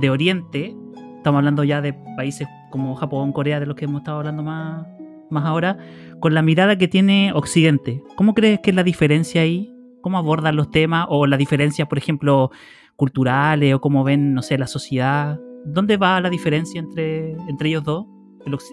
[0.00, 0.74] de Oriente?
[1.16, 4.86] Estamos hablando ya de países como Japón, Corea, de los que hemos estado hablando más,
[5.30, 5.78] más ahora
[6.26, 8.02] con la mirada que tiene Occidente.
[8.16, 9.72] ¿Cómo crees que es la diferencia ahí?
[10.00, 11.06] ¿Cómo abordan los temas?
[11.08, 12.50] O la diferencia, por ejemplo,
[12.96, 15.38] culturales o cómo ven, no sé, la sociedad.
[15.64, 18.06] ¿Dónde va la diferencia entre, entre ellos dos?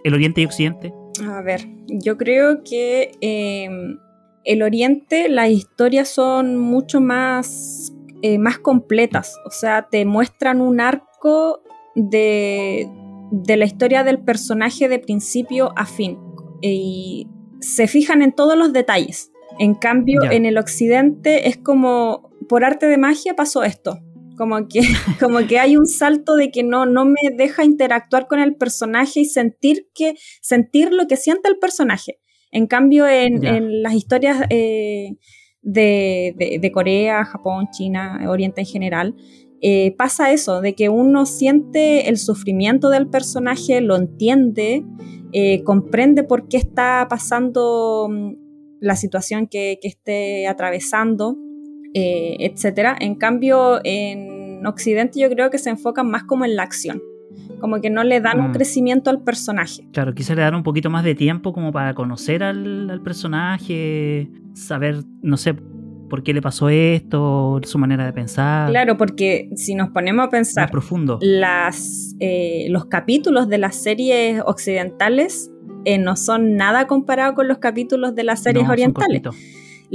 [0.04, 0.96] El, Oriente y Occidente.
[1.30, 4.00] A ver, yo creo que em,
[4.46, 9.38] el Oriente, las historias son mucho más, eh, más completas.
[9.46, 11.62] O sea, te muestran un arco
[11.94, 12.90] de,
[13.30, 16.18] de la historia del personaje de principio a fin
[16.64, 17.28] y
[17.64, 19.32] se fijan en todos los detalles.
[19.60, 24.00] En cambio, en el occidente es como, por arte de magia pasó esto.
[24.38, 24.82] Como que,
[25.20, 29.22] como que hay un salto de que no, no me deja interactuar con el personaje
[29.22, 32.20] y sentir, que, sentir lo que siente el personaje.
[32.52, 35.16] En cambio, en, las historias eh,
[35.62, 39.16] de, Corea, Japón, China, Oriente en general,
[39.62, 44.84] eh, pasa eso, de que uno siente el sufrimiento del personaje, lo entiende
[45.34, 48.34] eh, comprende por qué está pasando mm,
[48.80, 51.38] la situación que, esté atravesando,
[51.94, 52.96] eh, etc.
[53.00, 57.02] En cambio, en Occidente yo creo que se enfocan más como en la acción
[57.60, 58.54] como que no le dan un mm.
[58.54, 59.88] crecimiento al personaje.
[59.94, 64.30] Claro, quizá le dan un poquito más de tiempo como para conocer al, al, personaje,
[64.54, 65.56] saber, no sé,
[66.10, 68.70] por qué le pasó esto, su manera de pensar.
[68.70, 71.20] Claro, porque si nos ponemos a pensar, profundo.
[71.22, 75.52] Las, eh, los capítulos de las series occidentales
[75.86, 79.22] eh, no son nada comparado con los capítulos de las series orientales.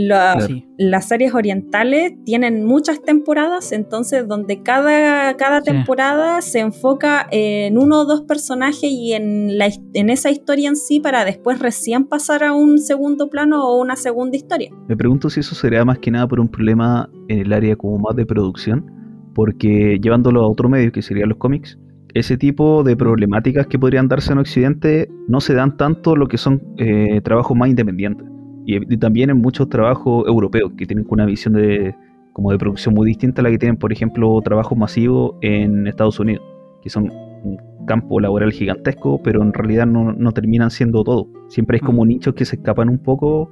[0.00, 8.02] Las series orientales tienen muchas temporadas, entonces donde cada, cada temporada se enfoca en uno
[8.02, 12.44] o dos personajes y en, la, en esa historia en sí para después recién pasar
[12.44, 14.70] a un segundo plano o una segunda historia.
[14.86, 17.98] Me pregunto si eso sería más que nada por un problema en el área como
[17.98, 18.86] más de producción,
[19.34, 21.76] porque llevándolo a otro medio que serían los cómics,
[22.14, 26.38] ese tipo de problemáticas que podrían darse en Occidente no se dan tanto lo que
[26.38, 28.37] son eh, trabajos más independientes
[28.68, 31.94] y, también en muchos trabajos europeos que tienen una visión de
[32.34, 36.20] como de producción muy distinta a la que tienen, por ejemplo, trabajos masivos en Estados
[36.20, 36.44] Unidos,
[36.82, 37.10] que son
[37.42, 41.26] un campo laboral gigantesco, pero en realidad no, terminan siendo todo.
[41.48, 42.08] Siempre hay como mm.
[42.08, 43.50] nichos que se escapan un poco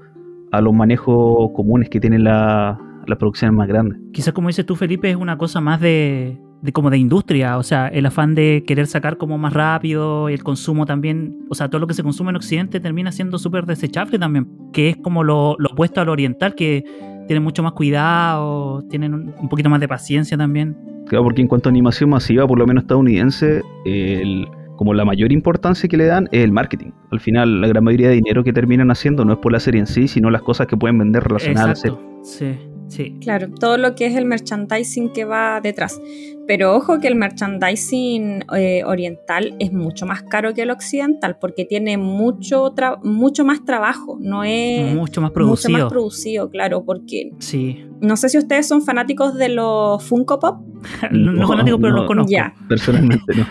[0.53, 2.79] a los manejos comunes que tienen las
[3.19, 3.99] producciones más grandes.
[4.13, 7.63] Quizás como dices tú, Felipe, es una cosa más de, de como de industria, o
[7.63, 11.81] sea, el afán de querer sacar como más rápido, el consumo también, o sea, todo
[11.81, 15.57] lo que se consume en Occidente termina siendo súper desechable también, que es como lo,
[15.59, 16.85] lo opuesto al oriental, que
[17.27, 20.77] tienen mucho más cuidado, tienen un, poquito más de paciencia también.
[21.07, 25.33] Claro, porque en cuanto a animación masiva, por lo menos estadounidense, el, como la mayor
[25.33, 26.91] importancia que le dan es el marketing.
[27.11, 29.81] Al final, la gran mayoría de dinero que terminan haciendo no es por la serie
[29.81, 31.99] en sí, sino las cosas que pueden vender relacionadas a la serie.
[32.23, 32.76] Sí.
[32.89, 33.17] Sí.
[33.21, 36.01] Claro, todo lo que es el merchandising que va detrás.
[36.47, 41.65] Pero ojo que el merchandising eh, oriental es mucho más caro que el occidental porque
[41.65, 42.73] tiene mucho,
[43.03, 45.71] mucho más trabajo, no es mucho más producido.
[45.71, 47.85] Mucho más producido, claro, porque sí.
[48.01, 50.61] no sé si ustedes son fanáticos de los Funko Pop.
[51.11, 52.31] no, fanáticos, pero los conozco.
[52.31, 52.55] Ya.
[52.69, 53.47] Personalmente no.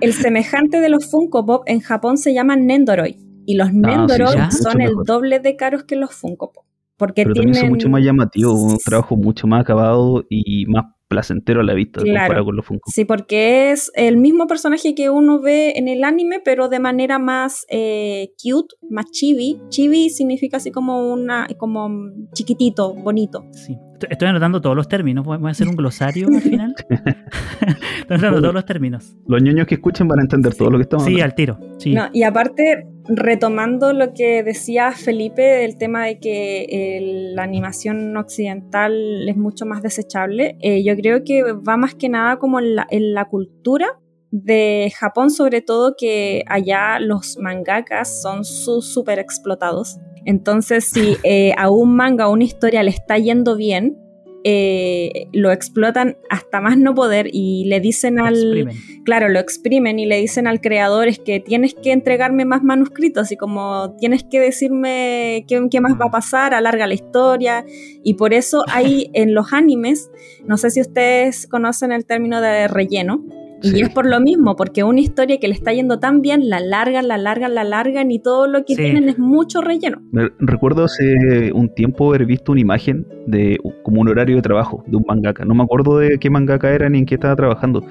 [0.00, 3.16] El semejante de los Funko Pop en Japón se llama Nendoroid
[3.46, 6.64] y los ah, Nendoroid son el doble de caros que los Funko Pop.
[6.96, 11.60] Porque Pero también son mucho más llamativos, un trabajo mucho más acabado y más placentero
[11.60, 12.90] a la vista comparado con los Funko.
[12.90, 17.18] Sí, porque es el mismo personaje que uno ve en el anime, pero de manera
[17.18, 19.60] más eh, cute, más chibi.
[19.68, 21.88] Chibi significa así como una, como
[22.32, 23.44] chiquitito, bonito.
[23.52, 23.76] Sí.
[24.10, 25.24] Estoy anotando todos los términos.
[25.24, 26.74] Voy a hacer un glosario al final.
[26.88, 29.16] Estoy anotando todos los términos.
[29.26, 31.58] Los niños que escuchen van a entender todo lo que estamos Sí, al tiro.
[31.78, 31.94] Sí.
[32.12, 39.36] y aparte, retomando lo que decía Felipe del tema de que la animación occidental es
[39.36, 42.74] mucho más desechable, eh, yo creo que va más que nada como en
[43.14, 43.98] la, cultura
[44.30, 49.98] de Japón, sobre todo que allá los mangakas son súper explotados.
[50.24, 54.03] Entonces, si eh, a un manga o una historia le está yendo bien,
[54.46, 58.68] eh, lo explotan hasta más no poder y le dicen al...
[59.04, 63.32] Claro, lo exprimen y le dicen al creador es que tienes que entregarme más manuscritos
[63.32, 67.64] y como tienes que decirme qué, qué más va a pasar, alarga la historia
[68.02, 70.10] y por eso hay en los animes,
[70.46, 73.24] no sé si ustedes conocen el término de relleno,
[73.64, 76.60] y es por lo mismo, porque una historia que le está yendo tan bien, la
[76.60, 79.98] largan, la largan, la largan y todo lo que tienen es mucho relleno.
[80.38, 84.96] recuerdo hace un tiempo haber visto una imagen de como un horario de trabajo de
[84.96, 85.44] un mangaka.
[85.44, 87.82] No me acuerdo de qué mangaka era ni en qué estaba trabajando,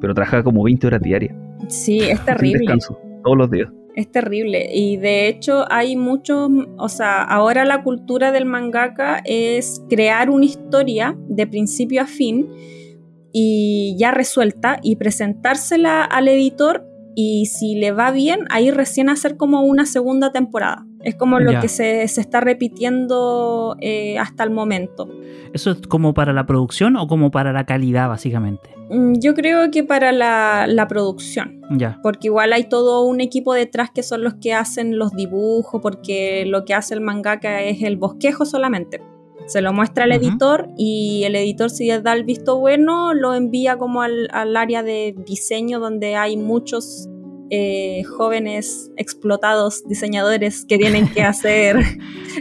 [0.00, 1.34] pero trabajaba como 20 horas diarias.
[1.68, 2.60] Sí, es terrible.
[2.60, 3.68] Descanso, todos los días.
[3.94, 4.68] Es terrible.
[4.72, 10.46] Y de hecho hay muchos, o sea, ahora la cultura del mangaka es crear una
[10.46, 12.48] historia de principio a fin
[13.32, 19.36] y ya resuelta y presentársela al editor y si le va bien, ahí recién hacer
[19.36, 20.86] como una segunda temporada.
[21.02, 25.08] Es como lo que se, está repitiendo eh, hasta el momento.
[25.52, 28.70] ¿Eso es como para la producción o como para la calidad, básicamente?
[28.88, 31.60] Mm, yo creo que para la, la producción.
[31.70, 31.98] Ya.
[32.02, 36.44] Porque igual hay todo un equipo detrás que son los que hacen los dibujos, porque
[36.46, 39.02] lo que hace el mangaka es el bosquejo solamente.
[39.46, 43.76] Se lo muestra al editor y el editor si da el visto bueno lo envía
[43.76, 47.08] como al, área de diseño donde hay muchos
[47.50, 51.76] eh, jóvenes explotados diseñadores que tienen que hacer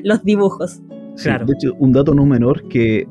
[0.03, 0.81] los dibujos.
[1.21, 1.45] claro.
[1.45, 3.07] De hecho, un dato no menor que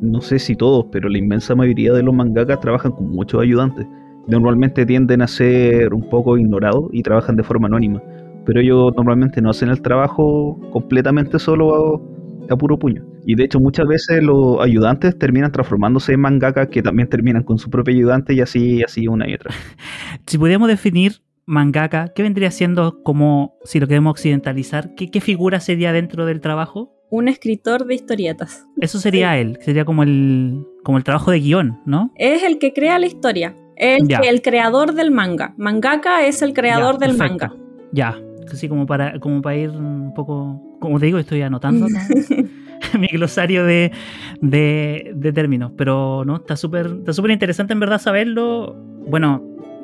[0.00, 3.86] no sé si todos, pero la inmensa mayoría de los mangakas trabajan con muchos ayudantes.
[4.26, 8.02] Normalmente tienden a ser un poco ignorados y trabajan de forma anónima,
[8.44, 12.02] pero ellos normalmente no hacen el trabajo completamente solo
[12.48, 13.13] a puro puño.
[13.26, 17.58] Y de hecho muchas veces los ayudantes terminan transformándose en mangaka que también terminan con
[17.58, 19.50] su propio ayudante y así, así una y otra.
[20.26, 25.92] si pudiéramos definir mangaka, ¿qué vendría siendo como, si lo queremos occidentalizar, qué, figura sería
[25.92, 26.92] dentro del trabajo?
[27.10, 28.66] Un escritor de historietas.
[28.80, 32.12] Eso sería él, sería como el, como el trabajo de guion, ¿no?
[32.16, 35.54] Es el que crea la historia, es el, creador del manga.
[35.56, 37.54] Mangaka es el creador del manga.
[37.92, 38.18] Ya,
[38.52, 41.86] así como para, como para ir un poco, como te digo, estoy anotando
[42.98, 43.92] mi glosario de,
[44.40, 48.74] de, términos, pero no, está súper está súper interesante en verdad saberlo.
[49.06, 49.42] Bueno,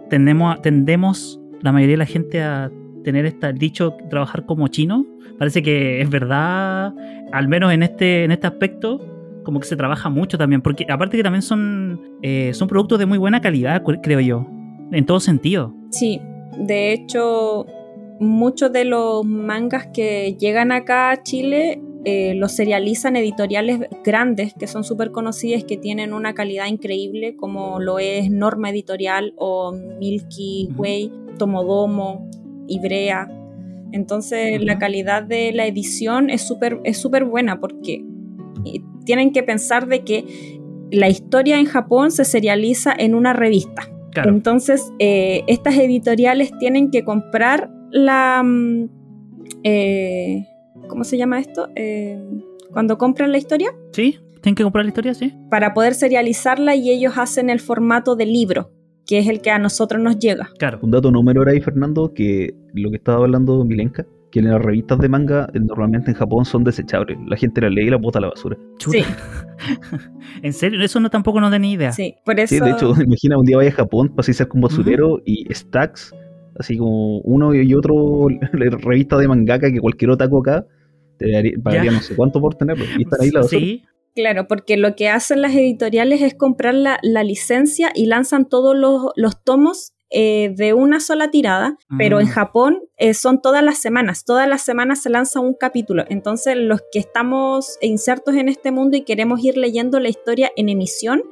[0.08, 2.70] tendemos, tendemos la mayoría de la gente a
[3.04, 5.06] tener este dicho trabajar como chino.
[5.38, 6.94] Parece que es verdad,
[7.32, 9.00] al menos en este, en este aspecto,
[9.44, 13.06] como que se trabaja mucho también, porque aparte que también son, eh, son productos de
[13.06, 14.46] muy buena calidad, creo yo,
[14.92, 15.74] en todo sentido.
[15.90, 16.20] Sí,
[16.58, 17.66] de hecho,
[18.20, 24.66] muchos de los mangas que llegan acá a Chile eh, los serializan editoriales grandes que
[24.66, 30.68] son súper conocidas, que tienen una calidad increíble, como lo es Norma Editorial o Milky
[30.76, 32.28] Way, Tomodomo,
[32.68, 33.28] Ibrea.
[33.92, 38.04] Entonces la calidad de la edición es súper es super buena porque
[38.64, 40.58] eh, tienen que pensar de que
[40.90, 43.82] la historia en Japón se serializa en una revista.
[44.24, 48.42] Entonces, eh, estas editoriales tienen que comprar la...
[48.44, 48.88] Mm,
[49.62, 50.46] eh,
[50.90, 51.68] ¿Cómo se llama esto?
[51.76, 52.18] Eh,
[52.72, 53.72] cuando compran la historia.
[53.92, 55.34] Sí, ¿Tienen que comprar la historia, sí?
[55.50, 58.70] Para poder serializarla y ellos hacen el formato de libro,
[59.06, 60.50] que es el que a nosotros nos llega.
[60.58, 60.78] Claro.
[60.82, 64.62] Un dato número era ahí, Fernando, que lo que estaba hablando Milenka, que en las
[64.62, 67.18] revistas de manga eh, normalmente en Japón son desechables.
[67.26, 68.56] La gente las lee y las bota a la basura.
[68.78, 69.02] Sí.
[70.42, 70.82] ¿En serio?
[70.82, 71.92] Eso no tampoco no tenía idea.
[71.92, 72.54] Sí, por eso.
[72.54, 75.52] Sí, de hecho, imagina un día vaya a Japón, pasé a ser con basurero y
[75.52, 76.14] stacks,
[76.58, 80.64] así como uno y otro revista de mangaka que cualquier otaku acá
[81.20, 82.84] te pagaría no sé cuánto por tenerlo.
[82.98, 83.42] Y estar ahí la.
[83.44, 83.84] Sí.
[84.14, 89.12] Claro, porque lo que hacen las editoriales es comprar la, licencia y lanzan todos los,
[89.14, 92.30] los tomos eh, de una sola tirada, pero en mm.
[92.30, 96.04] Japón eh, son todas las semanas, todas las semanas se lanza un capítulo.
[96.08, 100.68] Entonces los que estamos insertos en este mundo y queremos ir leyendo la historia en
[100.68, 101.22] emisión,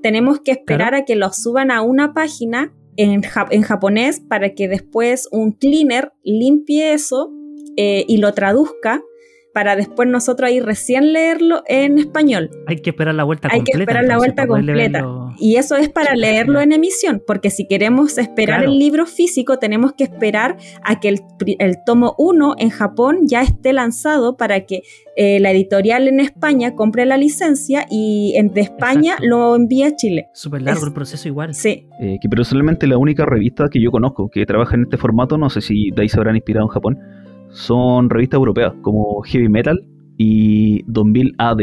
[0.00, 4.68] tenemos que esperar a que lo suban a una página en, en, japonés para que
[4.68, 7.32] después un cleaner limpie eso
[7.76, 9.02] eh, y lo traduzca
[9.52, 12.50] para después nosotros ahí recién leerlo en español.
[12.66, 13.60] Hay que esperar la vuelta completa.
[13.60, 15.04] Hay que esperar la vuelta completa.
[15.38, 19.92] Y eso es para leerlo en emisión, porque si queremos esperar el libro físico, tenemos
[19.94, 24.82] que esperar a que el, tomo 1 en Japón ya esté lanzado para que
[25.16, 29.96] eh, la editorial en España compre la licencia y en, de España lo envíe a
[29.96, 30.28] Chile.
[30.32, 31.54] Súper largo el proceso igual.
[31.54, 31.86] Sí.
[32.00, 35.50] Eh, que personalmente la única revista que yo conozco que trabaja en este formato, no
[35.50, 36.98] sé si de ahí se habrán inspirado en Japón,
[37.50, 39.86] son revistas europeas como Heavy Metal
[40.16, 41.58] y 2000 AD,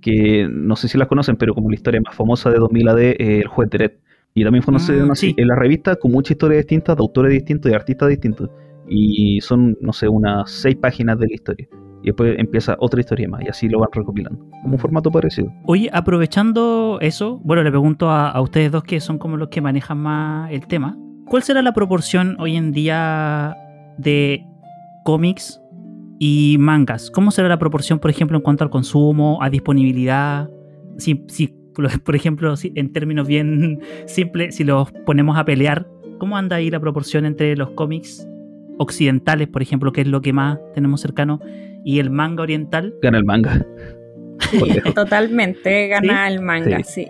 [0.00, 3.00] que no sé si las conocen, pero como la historia más famosa de 2000 AD
[3.00, 3.92] es el juez de Red.
[4.34, 7.70] Y también fue mm, así, en la revista con muchas historias distintas, de autores distintos
[7.70, 8.50] y artistas distintos.
[8.88, 11.68] Y son, no sé, unas seis páginas de la historia.
[12.02, 14.44] Y después empieza otra historia más, y así lo van recopilando.
[14.62, 15.52] Como un formato parecido.
[15.66, 19.60] Oye, aprovechando eso, bueno, le pregunto a, a ustedes dos que son como los que
[19.60, 20.96] manejan más el tema.
[21.26, 23.56] ¿Cuál será la proporción hoy en día
[23.98, 24.44] de
[25.04, 25.60] cómics
[26.18, 27.10] y mangas.
[27.10, 30.48] ¿Cómo será la proporción, por ejemplo, en cuanto al consumo, a disponibilidad?
[30.98, 31.54] Si, si
[32.04, 35.86] por ejemplo, en términos bien simples, si los ponemos a pelear,
[36.18, 38.28] ¿cómo anda ahí la proporción entre los cómics
[38.78, 41.40] occidentales, por ejemplo, que es lo que más tenemos cercano,
[41.84, 42.94] y el manga oriental?
[43.02, 43.66] Gana el manga.
[44.94, 47.06] Totalmente, gana el manga, sí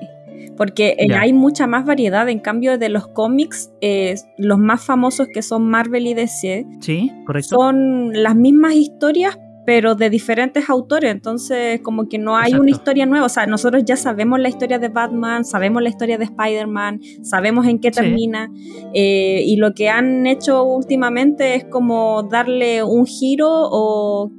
[0.57, 2.29] porque eh, hay mucha más variedad.
[2.29, 7.11] En cambio, de los cómics, eh, los más famosos que son Marvel y DC, sí,
[7.27, 7.57] correcto.
[7.57, 11.11] son las mismas historias, pero de diferentes autores.
[11.11, 13.27] Entonces, como que no hay una historia nueva.
[13.27, 17.67] O sea, nosotros ya sabemos la historia de Batman, sabemos la historia de Spider-Man, sabemos
[17.67, 18.51] en qué termina.
[18.93, 24.31] Eh, y lo que han hecho últimamente es como darle un giro o,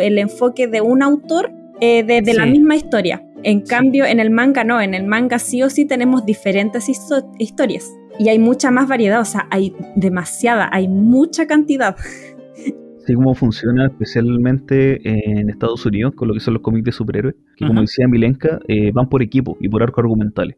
[0.00, 3.26] el enfoque de un autor de, la misma historia.
[3.46, 7.96] En cambio, en el manga no, en el manga sí o sí tenemos diferentes historias
[8.18, 11.94] y hay mucha más variedad, o sea, hay demasiada, hay mucha cantidad.
[13.06, 17.36] Sí, cómo funciona especialmente en Estados Unidos con lo que son los cómics de superhéroes,
[17.56, 20.56] que como decía Milenka, eh, van por equipo y por arco argumentales.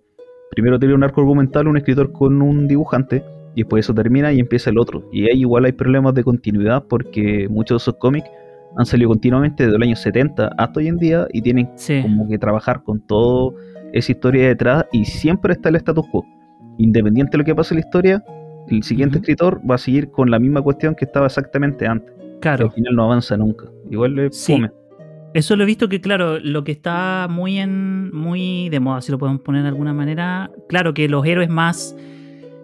[0.53, 3.23] Primero tiene un arco argumental un escritor con un dibujante,
[3.55, 5.07] y después eso termina y empieza el otro.
[5.13, 8.31] Y ahí igual hay problemas de continuidad porque muchos de esos cómics
[8.77, 11.71] han salido continuamente desde los años 70 hasta hoy en día y tienen
[12.03, 13.53] como que trabajar con toda
[13.93, 16.25] esa historia detrás y siempre está el status quo.
[16.79, 18.25] Independiente de lo que pase en la historia,
[18.69, 22.13] el siguiente escritor va a seguir con la misma cuestión que estaba exactamente antes.
[22.41, 22.67] Claro.
[22.67, 23.67] al final no avanza nunca.
[23.91, 24.63] Igual le sí.
[25.35, 29.13] Eso lo he visto que, claro, lo que está muy en muy de moda, si
[29.13, 31.97] lo podemos poner de alguna manera, claro que los héroes más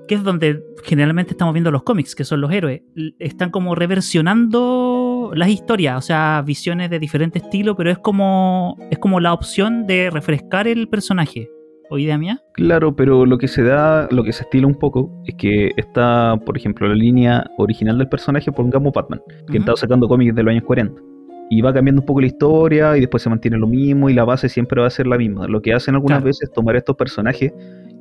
[0.07, 2.83] que es donde generalmente estamos viendo los cómics, que son los héroes,
[3.19, 4.94] están como reversionando
[5.35, 9.87] las historias, o sea, visiones de diferente estilo, pero es como, es como la opción
[9.87, 11.49] de refrescar el personaje.
[11.91, 12.41] ¿O idea mía?
[12.55, 16.35] Claro, pero lo que se da, lo que se estila un poco, es que está,
[16.47, 20.51] por ejemplo, la línea original del personaje, pongamos Batman, que está sacando cómics de los
[20.51, 21.15] años 40
[21.51, 24.25] y va cambiando un poco la historia y después se mantiene lo mismo y la
[24.25, 25.47] base siempre va a ser la misma.
[25.47, 27.53] Lo que hacen algunas veces es tomar estos personajes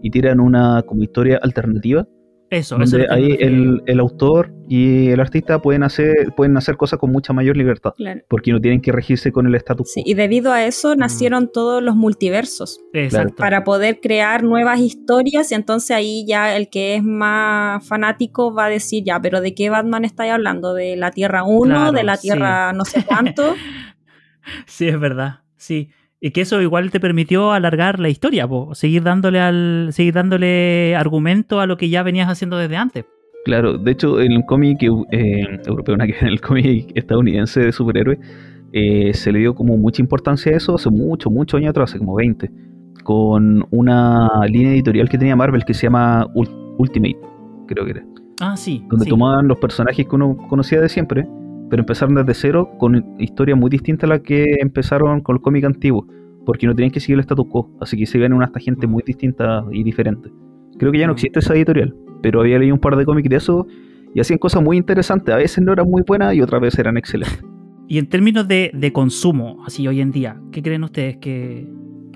[0.01, 2.07] y tiran una como historia alternativa
[2.53, 7.11] eso, donde ahí el, el, autor y el artista pueden hacer, pueden hacer cosas con
[7.11, 7.93] mucha mayor libertad.
[8.27, 10.99] Porque no tienen que regirse con el estatus sí, y debido a eso mm.
[10.99, 12.79] nacieron todos los multiversos.
[12.93, 13.35] Exacto.
[13.35, 15.51] Para poder crear nuevas historias.
[15.51, 19.53] Y entonces ahí ya el que es más fanático va a decir, ya, pero ¿de
[19.53, 20.73] qué Batman estáis hablando?
[20.73, 21.91] ¿De la Tierra 1?
[21.91, 23.55] ¿De la Tierra no sé cuánto?
[24.65, 25.41] sí, es verdad.
[25.57, 25.89] Sí.
[26.25, 31.59] Y que eso igual te permitió alargar la historia, seguir dándole al seguir dándole argumento
[31.59, 33.03] a lo que ya venías haciendo desde antes.
[33.43, 38.19] Claro, de hecho en el cómic eh, europeo, en el cómic estadounidense de superhéroes,
[38.71, 41.99] eh, se le dio como mucha importancia a eso hace mucho, muchos años atrás, hace
[41.99, 42.49] como 20,
[43.03, 46.25] con una línea editorial que tenía Marvel que se llama
[46.77, 47.19] Ultimate,
[47.67, 48.05] creo que era.
[48.39, 48.81] Ah, sí.
[48.87, 51.27] Donde tomaban los personajes que uno conocía de siempre
[51.73, 55.65] pero empezaron desde cero con historias muy distintas a las que empezaron con el cómic
[55.65, 56.05] antiguo.
[56.45, 59.01] porque no tenían que seguir el status quo, así que se ven una gente muy
[59.03, 60.29] distinta y diferente.
[60.77, 63.37] Creo que ya no existe esa editorial, pero había leído un par de cómics de
[63.37, 63.65] eso
[64.13, 65.33] y hacían cosas muy interesantes.
[65.33, 67.43] A veces no eran muy buenas y otras veces eran excelentes.
[67.87, 71.67] Y en términos de, consumo, así hoy en día, ¿qué creen ustedes que,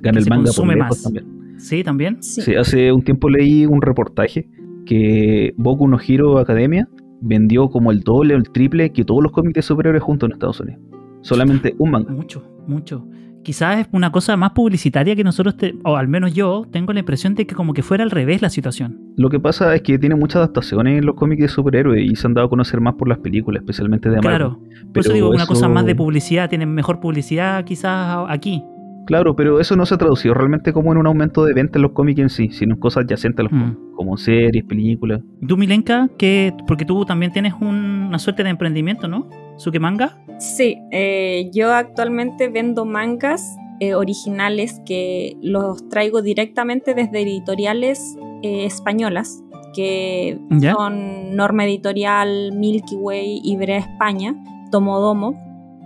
[0.03, 1.01] Gana el manga consume más?
[1.01, 1.25] También.
[1.57, 2.21] ¿Sí, también?
[2.21, 2.53] Sí.
[2.53, 4.47] hace un tiempo leí un reportaje
[4.85, 6.87] que Boku no Hero Academia
[7.21, 10.33] vendió como el doble o el triple que todos los cómics de superhéroes juntos en
[10.33, 10.81] Estados Unidos.
[11.21, 12.11] Solamente un manga.
[12.11, 13.05] Mucho, mucho
[13.47, 15.55] quizás es una cosa más publicitaria que nosotros,
[15.85, 18.49] o al menos yo, tengo la impresión de que como que fuera al revés la
[18.49, 18.99] situación.
[19.15, 22.27] Lo que pasa es que tiene muchas adaptaciones en los cómics de superhéroes y se
[22.27, 24.31] han dado a conocer más por las películas, especialmente de Marvel.
[24.31, 24.59] Claro,
[24.93, 28.65] por eso digo, una cosa más de publicidad, tienen mejor publicidad quizás aquí.
[29.07, 31.83] Claro, pero eso no se ha traducido realmente como en un aumento de venta en
[31.83, 33.95] los cómics en sí, sino en cosas adyacentes a los mm.
[33.95, 35.21] como series, películas.
[35.47, 39.29] ¿Tú, Milenka, que, porque tú también tienes una suerte de emprendimiento, ¿no?
[39.55, 40.17] ¿Suke Manga?
[40.39, 48.65] Sí, eh, yo actualmente vendo mangas eh, originales que los traigo directamente desde editoriales eh,
[48.65, 49.41] españolas,
[49.73, 50.37] que
[50.75, 54.35] son Norma Editorial, Milky Way, Ibrea España,
[54.69, 55.33] Tomodomo,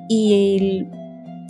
[0.09, 0.87] y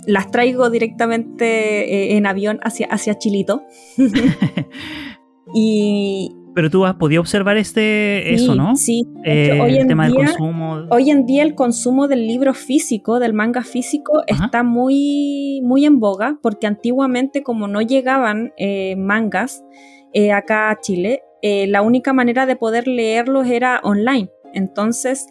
[0.06, 3.62] las traigo directamente en avión hacia, hacia Chilito.
[5.54, 8.76] y, pero tú has podido observar este eso, ¿no?
[8.76, 10.86] Sí, eh, hoy en tema día, del consumo.
[10.90, 15.98] Hoy en día el consumo del libro físico, del manga físico, está muy, muy en
[15.98, 19.64] boga, porque antiguamente, como no llegaban eh, mangas
[20.12, 24.30] eh, acá a Chile, la única manera de poder leerlos era online.
[24.54, 25.26] Entonces,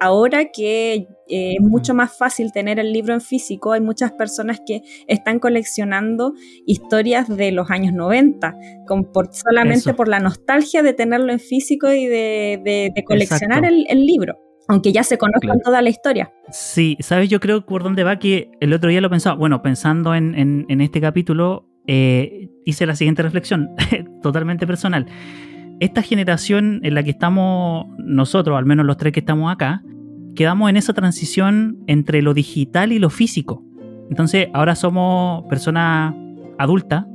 [0.00, 4.60] ahora que eh, es mucho más fácil tener el libro en físico, hay muchas personas
[4.66, 6.32] que están coleccionando
[6.66, 8.54] historias de los años 90,
[9.30, 14.36] solamente por la nostalgia de tenerlo en físico y de, coleccionar el, libro.
[14.68, 16.30] Aunque ya se conozcan toda la historia.
[16.50, 20.14] Sí, sabes, yo creo por dónde va que el otro día lo pensaba, bueno, pensando
[20.14, 23.70] en, este capítulo, eh, hice la siguiente reflexión,
[24.22, 25.06] totalmente personal.
[25.80, 29.82] Esta generación en la que estamos nosotros, al menos los tres que estamos acá,
[30.38, 33.64] quedamos en esa transición entre lo digital y lo físico.
[34.08, 36.14] Entonces ahora somos personas
[36.58, 37.06] adultas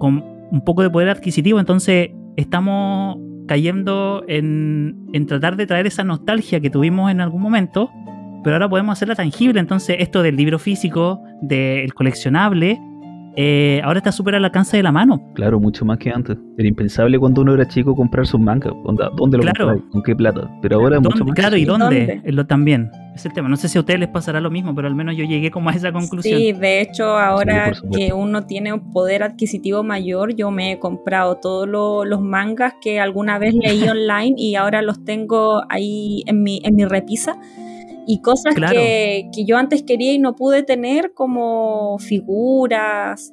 [0.00, 6.02] con un poco de poder adquisitivo, entonces estamos cayendo en, en tratar de traer esa
[6.02, 7.88] nostalgia que tuvimos en algún momento,
[8.42, 9.60] pero ahora podemos hacerla tangible.
[9.60, 12.80] Entonces esto del libro físico, del coleccionable,
[13.36, 15.32] eh, ahora está súper al alcance de la mano.
[15.34, 16.36] Claro, mucho más que antes.
[16.58, 18.72] Era impensable cuando uno era chico comprar sus mangas.
[19.16, 19.82] ¿Dónde lo claro.
[19.90, 20.50] ¿Con qué plata?
[20.60, 22.20] Pero ahora es mucho más Claro, ¿y dónde?
[22.24, 22.90] lo, también.
[23.14, 23.48] Es el tema.
[23.48, 25.70] No sé si a ustedes les pasará lo mismo, pero al menos yo llegué como
[25.70, 26.38] a esa conclusión.
[26.38, 31.36] Sí, de hecho, ahora que uno tiene un poder adquisitivo mayor, yo me he comprado
[31.36, 36.60] todos los mangas que alguna vez leí online y ahora los tengo ahí en mi,
[36.64, 37.36] en mi repisa
[38.06, 43.32] y cosas que, yo antes quería y no pude tener, como figuras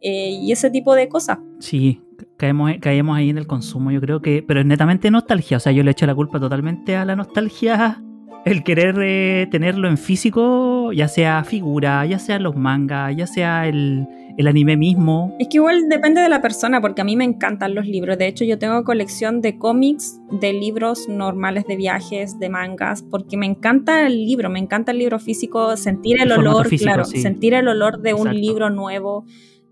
[0.00, 1.38] eh, y ese tipo de cosas.
[1.58, 2.00] Sí,
[2.36, 5.72] caemos, caemos ahí en el consumo, yo creo que, pero es netamente nostalgia, o sea,
[5.72, 8.02] yo le echo la culpa totalmente a la nostalgia
[8.44, 13.66] el querer eh, tenerlo en físico, ya sea figura, ya sea los mangas, ya sea
[13.66, 14.06] el,
[14.36, 15.34] el, anime mismo.
[15.38, 18.18] Es que igual depende de la persona, porque a mí me encantan los libros.
[18.18, 23.36] De hecho, yo tengo colección de cómics, de libros normales de viajes, de mangas, porque
[23.36, 27.68] me encanta el libro, me encanta el libro físico, sentir el, olor, claro, sentir el
[27.68, 29.24] olor de un libro nuevo.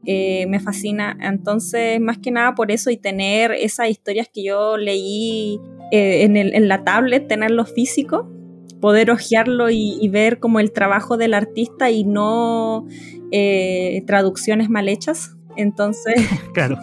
[0.04, 1.18] Eh, me fascina.
[1.20, 5.58] Entonces, más que nada por eso y tener esas historias que yo leí
[5.90, 8.30] eh, en, el, en la tablet, tenerlo físico,
[8.80, 12.86] poder hojearlo y, ver como el trabajo del artista y no
[13.30, 15.36] eh, traducciones mal hechas.
[15.56, 16.14] Entonces,
[16.54, 16.78] claro.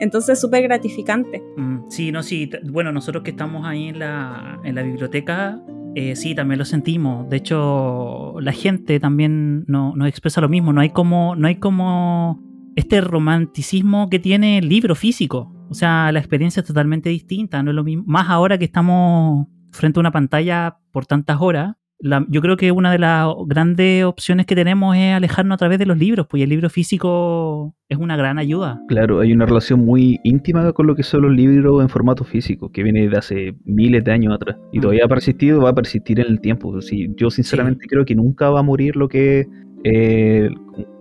[0.00, 1.42] entonces súper gratificante.
[1.56, 2.50] Mm, sí, no, sí.
[2.64, 5.60] Bueno, nosotros que estamos ahí en la, en la biblioteca,
[5.94, 7.28] eh, sí, también lo sentimos.
[7.28, 10.72] De hecho, la gente también no, nos expresa lo mismo.
[10.72, 12.40] No hay como, no hay como
[12.76, 15.52] este romanticismo que tiene el libro físico.
[15.68, 17.62] O sea, la experiencia es totalmente distinta.
[17.62, 18.04] No es lo mismo.
[18.06, 21.74] Más ahora que estamos frente a una pantalla por tantas horas,
[22.28, 25.86] yo creo que una de las grandes opciones que tenemos es alejarnos a través de
[25.86, 28.80] los libros, pues el libro físico es una gran ayuda.
[28.88, 32.72] Claro, hay una relación muy íntima con lo que son los libros en formato físico,
[32.72, 34.56] que viene de hace miles de años atrás.
[34.72, 34.82] Y mm.
[34.82, 36.76] todavía ha persistido, va a persistir en el tiempo.
[37.16, 39.46] yo sinceramente creo que nunca va a morir lo que
[39.84, 40.48] eh,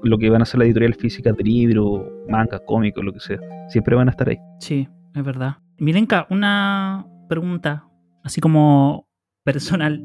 [0.04, 3.40] lo que van a ser las editoriales físicas de libros, mangas, cómicos, lo que sea.
[3.70, 4.38] Siempre van a estar ahí.
[4.60, 5.58] Sí, es verdad.
[5.78, 7.86] Milenka, una pregunta
[8.24, 9.08] así como
[9.44, 10.04] personal,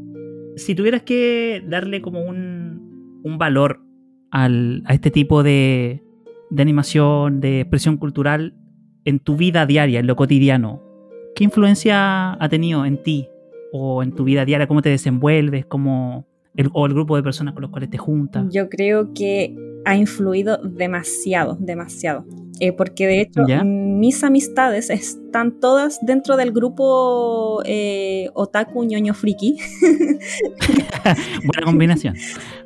[0.56, 3.80] si tuvieras que darle como un, un valor
[4.30, 6.02] al, a este tipo de,
[6.50, 8.54] de animación, de expresión cultural
[9.04, 10.82] en tu vida diaria, en lo cotidiano,
[11.34, 13.28] ¿qué influencia ha tenido en ti
[13.72, 14.66] o en tu vida diaria?
[14.66, 15.66] ¿Cómo te desenvuelves?
[15.66, 18.46] ¿Cómo el, ¿O el grupo de personas con los cuales te juntas?
[18.50, 19.54] Yo creo que
[19.87, 22.26] ha influido demasiado, demasiado.
[22.59, 29.59] Eh, porque de hecho mis amistades están todas dentro del grupo eh, Otaku ñoño friki.
[31.45, 32.14] Buena combinación.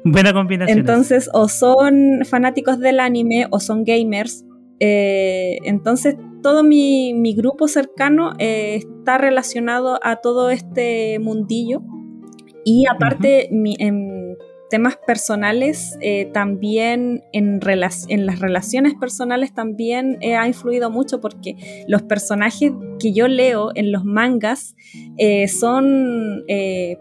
[0.05, 0.79] Buena combinación.
[0.79, 4.45] Entonces, o son fanáticos del anime o son gamers.
[4.79, 11.83] Eh, entonces, todo mi, grupo cercano está relacionado a todo este mundillo.
[12.65, 13.77] Y aparte, mi,
[14.71, 21.85] temas personales, eh, también en, en, las relaciones personales también eh, ha influido mucho porque
[21.89, 24.77] los personajes que yo leo en los mangas
[25.19, 26.45] eh, son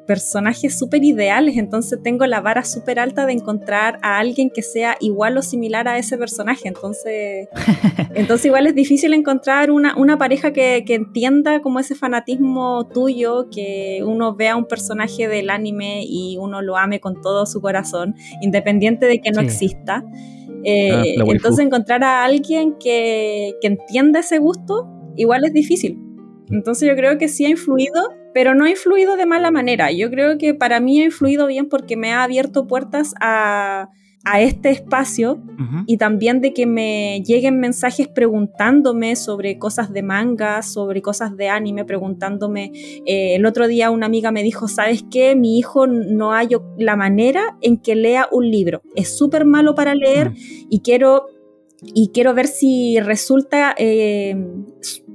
[0.07, 4.97] personajes súper ideales, entonces tengo la vara súper alta de encontrar a alguien que sea
[4.99, 7.47] igual o similar a ese personaje, entonces,
[8.15, 13.49] entonces igual es difícil encontrar una, una pareja que, que entienda como ese fanatismo tuyo,
[13.49, 18.15] que uno vea un personaje del anime y uno lo ame con todo su corazón,
[18.41, 20.03] independiente de que no exista.
[20.63, 25.97] Eh, ah, entonces encontrar a alguien que, que entienda ese gusto igual es difícil.
[26.49, 29.91] Entonces yo creo que sí ha influido, pero no ha influido de mala manera.
[29.91, 33.89] Yo creo que para mí ha influido bien porque me ha abierto puertas a,
[34.25, 35.41] a este espacio
[35.85, 41.49] y también de que me lleguen mensajes preguntándome sobre cosas de manga, sobre cosas de
[41.49, 42.71] anime, preguntándome.
[43.05, 45.35] Eh, el otro día una amiga me dijo, ¿sabes qué?
[45.35, 48.81] Mi hijo no hay la manera en que lea un libro.
[48.95, 50.33] Es súper malo para leer
[50.69, 51.27] y quiero...
[51.81, 54.35] Y quiero ver si resulta eh,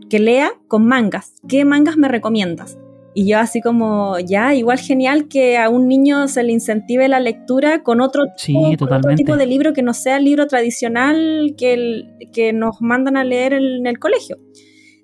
[0.09, 1.35] que lea con mangas.
[1.47, 2.79] ¿Qué mangas me recomiendas?
[3.17, 7.21] Y yo así como, ya, igual genial que a un niño se le incentive la
[7.21, 12.81] lectura con otro, tipo, de libro que no sea el libro tradicional que, que nos
[12.81, 14.39] mandan a leer en el colegio.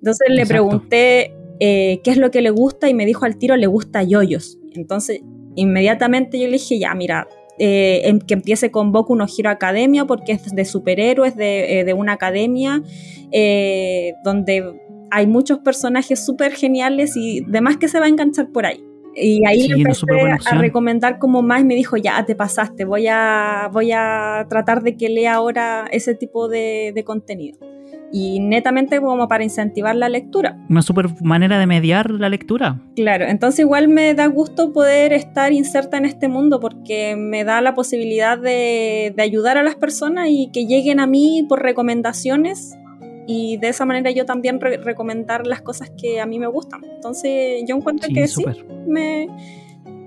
[0.00, 3.54] Entonces le pregunté eh, qué es lo que le gusta y me dijo al tiro,
[3.56, 4.58] le gusta yoyos.
[4.74, 5.20] Entonces
[5.54, 10.06] inmediatamente yo le dije, ya, mira, eh, em, que empiece con Boku no Hero Academia
[10.06, 12.82] porque es de superhéroes, de, eh, de una academia
[14.24, 14.64] donde
[15.10, 18.84] hay muchos personajes súper geniales y demás que se va a enganchar por ahí.
[19.14, 20.06] Y ahí le empecé
[20.50, 24.82] a recomendar como más y me dijo, ya te pasaste, voy a, voy a tratar
[24.82, 27.58] de que lea ahora ese tipo de, contenido.
[28.12, 30.58] Y netamente como para incentivar la lectura.
[30.68, 32.80] Una súper manera de mediar la lectura.
[32.96, 37.60] Claro, entonces igual me da gusto poder estar inserta en este mundo porque me da
[37.60, 42.76] la posibilidad de, de ayudar a las personas y que lleguen a mí por recomendaciones
[43.26, 46.82] y de esa manera yo también recomendar las cosas que a mí me gustan.
[46.84, 48.44] Entonces yo encuentro que sí,
[48.86, 49.28] me,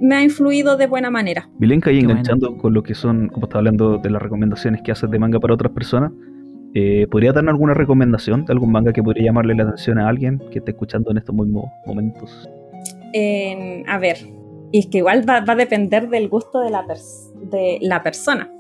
[0.02, 1.50] me, ha influido de buena manera.
[1.60, 5.10] Milenka, y enganchando con lo que son, como estaba hablando de las recomendaciones que haces
[5.10, 6.12] de manga para otras personas,
[6.76, 10.42] eh, ¿podría darnos alguna recomendación de algún manga que podría llamarle la atención a alguien
[10.52, 12.50] que esté escuchando en estos mismos momentos?
[13.86, 14.18] a ver,
[14.72, 16.84] y es que igual va, a depender del gusto de la,
[17.44, 18.52] de la persona.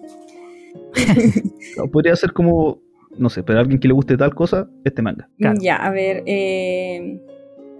[1.91, 2.79] podría ser como
[3.17, 5.29] no sé, pero a alguien que le guste tal cosa, este manga.
[5.59, 7.21] Ya, a ver, eh,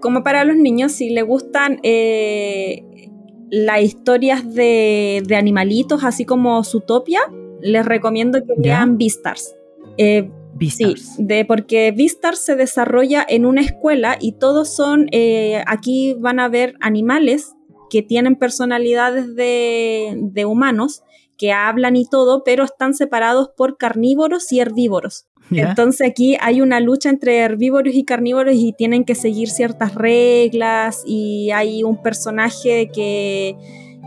[0.00, 3.10] como para los niños, si le gustan eh,
[3.50, 7.20] las historias de, animalitos, así como Zootopia,
[7.60, 9.54] les recomiendo que vean Beastars.
[9.96, 10.28] Eh,
[10.60, 16.38] Sí, de, porque Beastars se desarrolla en una escuela y todos son, eh, aquí van
[16.38, 17.54] a ver animales
[17.90, 21.02] que tienen personalidades de, de humanos
[21.36, 25.26] que hablan y todo, pero están separados por carnívoros y herbívoros.
[25.50, 31.02] Entonces aquí hay una lucha entre herbívoros y carnívoros y tienen que seguir ciertas reglas
[31.06, 33.56] y hay un personaje que,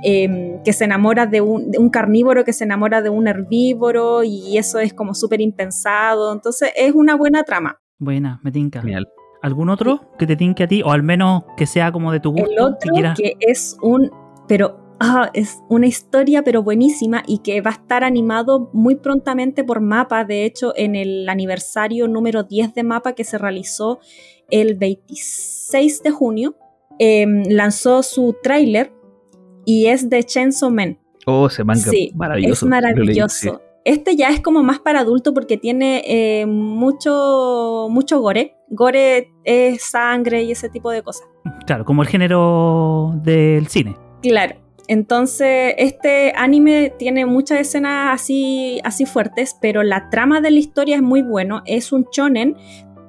[0.04, 4.80] em, que se enamora de un, carnívoro que se enamora de un herbívoro y eso
[4.80, 6.34] es como súper impensado.
[6.34, 7.80] Entonces es una buena trama.
[8.00, 8.82] Buena, me tinca.
[8.82, 9.08] Genial.
[9.44, 10.82] ¿Algún otro que te tinque a ti?
[10.82, 12.50] O al menos que sea como de tu gusto.
[12.50, 14.10] El otro que es un...
[14.48, 19.64] Pero Ah, es una historia pero buenísima y que va a estar animado muy prontamente
[19.64, 20.24] por Mapa.
[20.26, 24.00] De hecho, en el aniversario número 10 de Mapa que se realizó
[24.50, 26.56] el 26 de junio,
[26.98, 28.92] em, lanzó su tráiler
[29.66, 30.98] y es de Chainsaw Man.
[31.28, 32.66] Oh, se manga sí, maravilloso.
[32.66, 33.62] Es maravilloso.
[33.84, 38.56] Este ya es como más para adulto porque tiene eh, mucho, mucho gore.
[38.70, 41.28] Gore es sangre y ese tipo de cosas.
[41.66, 43.96] Claro, como el género del cine.
[44.22, 44.67] Claro.
[44.88, 50.96] Entonces, este anime tiene muchas escenas así, así fuertes, pero la trama de la historia
[50.96, 51.62] es muy bueno.
[51.66, 52.56] Es un shonen,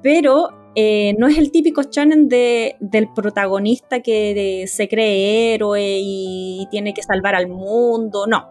[0.03, 6.67] pero eh, no es el típico shonen de, del protagonista que se cree héroe y
[6.69, 8.27] tiene que salvar al mundo.
[8.27, 8.49] No,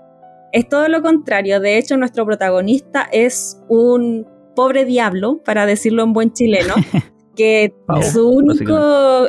[0.52, 1.60] es todo lo contrario.
[1.60, 4.26] De hecho, nuestro protagonista es un
[4.56, 6.74] pobre diablo, para decirlo en buen chileno,
[7.36, 7.72] que
[8.12, 9.28] su único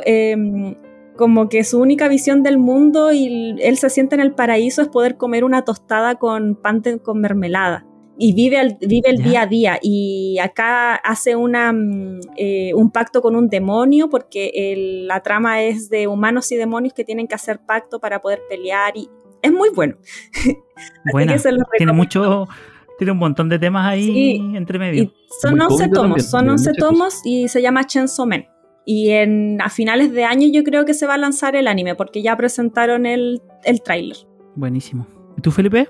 [1.20, 4.88] como que su única visión del mundo y él se siente en el paraíso es
[4.88, 7.84] poder comer una tostada con pan con mermelada.
[8.16, 9.78] y vive el, vive el día a día.
[9.82, 15.90] Y acá hace una, mm, eh, un pacto con un demonio porque la trama es
[15.90, 19.10] de humanos y demonios que tienen que hacer pacto para poder pelear y
[19.42, 19.96] es muy bueno.
[21.12, 21.34] Bueno,
[21.76, 22.48] tiene mucho,
[22.96, 25.12] tiene un montón de temas ahí entre medio.
[25.42, 28.46] son 11 tomos, son 11 tomos y se llama Chainsaw Man.
[28.92, 31.94] Y en, a finales de año yo creo que se va a lanzar el anime
[31.94, 34.16] porque ya presentaron el, el tráiler.
[34.56, 35.06] Buenísimo.
[35.38, 35.86] ¿Y tú, Felipe?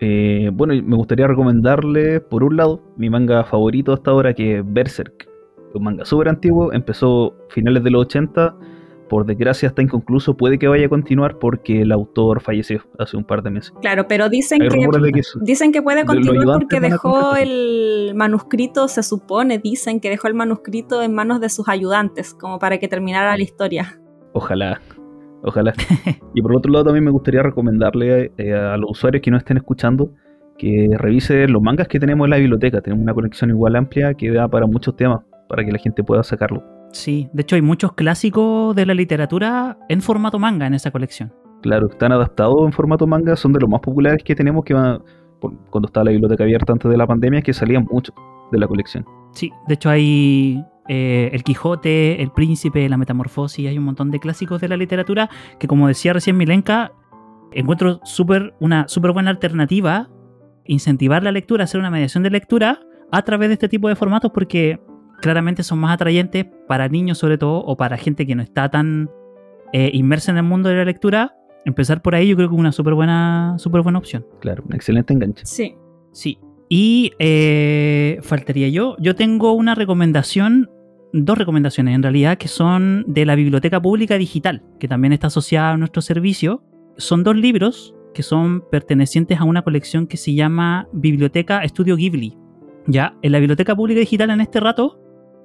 [0.00, 4.64] Eh, bueno, me gustaría recomendarle, por un lado, mi manga favorito hasta ahora, que es
[4.66, 5.28] Berserk.
[5.74, 8.56] Un manga súper antiguo, empezó finales de los 80,
[9.10, 13.24] por desgracia está inconcluso, puede que vaya a continuar porque el autor falleció hace un
[13.24, 13.74] par de meses.
[13.82, 19.98] Claro, pero dicen, que, dicen que puede continuar porque dejó el manuscrito, se supone, dicen
[19.98, 24.00] que dejó el manuscrito en manos de sus ayudantes, como para que terminara la historia.
[24.32, 24.80] Ojalá,
[25.42, 25.72] Ojalá.
[26.34, 29.56] y por otro lado también me gustaría recomendarle eh, a los usuarios que no estén
[29.56, 30.12] escuchando
[30.56, 32.80] que revisen los mangas que tenemos en la biblioteca.
[32.80, 36.22] Tenemos una colección igual amplia que da para muchos temas, para que la gente pueda
[36.22, 36.62] sacarlo.
[36.92, 41.32] Sí, de hecho hay muchos clásicos de la literatura en formato manga en esa colección.
[41.62, 45.02] Claro, están adaptados en formato manga, son de los más populares que tenemos que van,
[45.70, 48.14] cuando estaba la biblioteca abierta antes de la pandemia, que salían muchos
[48.50, 49.04] de la colección.
[49.32, 54.18] Sí, de hecho hay eh, el Quijote, El Príncipe, La Metamorfosis, hay un montón de
[54.18, 56.92] clásicos de la literatura que como decía recién Milenka,
[57.52, 60.08] encuentro super, una súper buena alternativa,
[60.64, 62.80] incentivar la lectura, hacer una mediación de lectura
[63.12, 64.80] a través de este tipo de formatos porque
[65.20, 69.10] claramente son más atrayentes para niños sobre todo o para gente que no está tan
[69.72, 71.36] eh, inmersa en el mundo de la lectura.
[71.64, 74.26] Empezar por ahí yo creo que es una súper buena, super buena opción.
[74.40, 75.44] Claro, un excelente enganche.
[75.44, 75.76] Sí.
[76.12, 76.38] Sí.
[76.68, 78.96] Y eh, faltaría yo.
[78.98, 80.68] Yo tengo una recomendación
[81.12, 85.72] dos recomendaciones en realidad que son de la Biblioteca Pública Digital, que también está asociada
[85.72, 86.62] a nuestro servicio.
[86.96, 92.36] Son dos libros que son pertenecientes a una colección que se llama Biblioteca Estudio Ghibli.
[92.86, 94.99] Ya, en la Biblioteca Pública Digital en este rato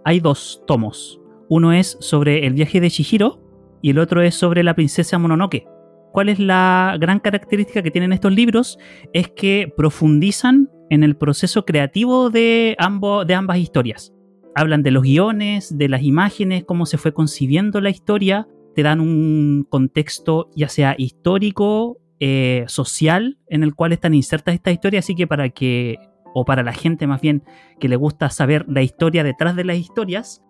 [0.05, 1.19] hay dos tomos.
[1.49, 3.41] Uno es sobre el viaje de Chihiro
[3.81, 5.67] y el otro es sobre la princesa Mononoke.
[6.13, 8.77] ¿Cuál es la gran característica que tienen estos libros?
[9.11, 14.15] Es que profundizan en el proceso creativo de, ambos, de ambas historias
[14.55, 19.01] hablan de los guiones, de las imágenes, cómo se fue concibiendo la historia, te dan
[19.01, 25.13] un contexto ya sea histórico, eh, social, en el cual están insertas estas historias, así
[25.13, 25.97] que para que,
[26.35, 27.43] o para la gente más bien
[27.79, 30.43] que le gusta saber la historia detrás de las historias,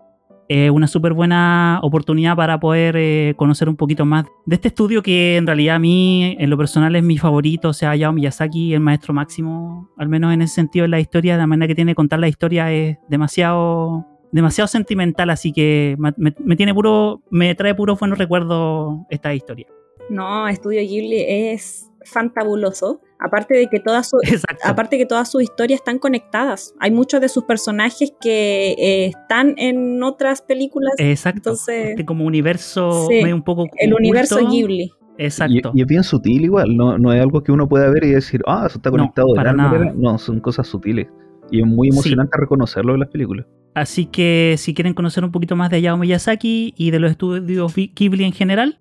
[0.47, 5.01] es una súper buena oportunidad para poder eh, conocer un poquito más de este estudio
[5.01, 7.69] que en realidad a mí, en lo personal, es mi favorito.
[7.69, 11.37] O sea, Hayao Miyazaki, el maestro máximo, al menos en ese sentido, de la historia,
[11.37, 16.55] la manera que tiene de contar la historia es demasiado demasiado sentimental, así que me,
[16.57, 19.65] tiene puro, me trae puros buenos recuerdos esta historia.
[20.09, 23.01] No, Estudio Ghibli es fantabuloso.
[23.19, 24.21] Aparte de que todas sus
[24.63, 26.73] aparte que todas sus historias están conectadas.
[26.79, 30.93] Hay muchos de sus personajes que eh, están en otras películas.
[30.97, 31.37] Exacto.
[31.37, 34.91] Entonces, este como universo un poco el universo Ghibli.
[35.17, 35.71] Exacto.
[35.73, 38.41] Y, es bien sutil igual, no, no, es algo que uno pueda ver y decir,
[38.45, 39.93] ah, eso está conectado de nada.
[39.95, 41.07] No, son cosas sutiles.
[41.51, 43.45] Y es muy emocionante reconocerlo en las películas.
[43.75, 47.73] Así que si quieren conocer un poquito más de Hayao Miyazaki y de los estudios
[47.75, 48.79] Ghibli en general,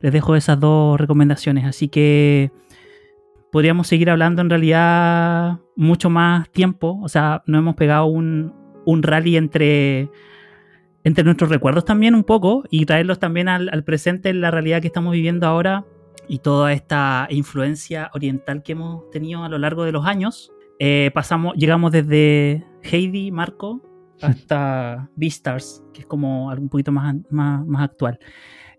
[0.00, 1.64] les dejo esas dos recomendaciones.
[1.64, 2.50] Así que
[3.56, 7.00] podríamos seguir hablando en realidad mucho más tiempo.
[7.02, 8.52] O sea, nos hemos pegado un,
[9.00, 10.10] rally entre,
[11.04, 14.88] entre nuestros recuerdos también un poco y traerlos también al, presente en la realidad que
[14.88, 15.86] estamos viviendo ahora
[16.28, 20.52] y toda esta influencia oriental que hemos tenido a lo largo de los años.
[20.78, 23.80] Eh, pasamos, llegamos desde Heidi, Marco,
[24.20, 28.18] hasta Beastars, que es como algo un poquito más, más actual.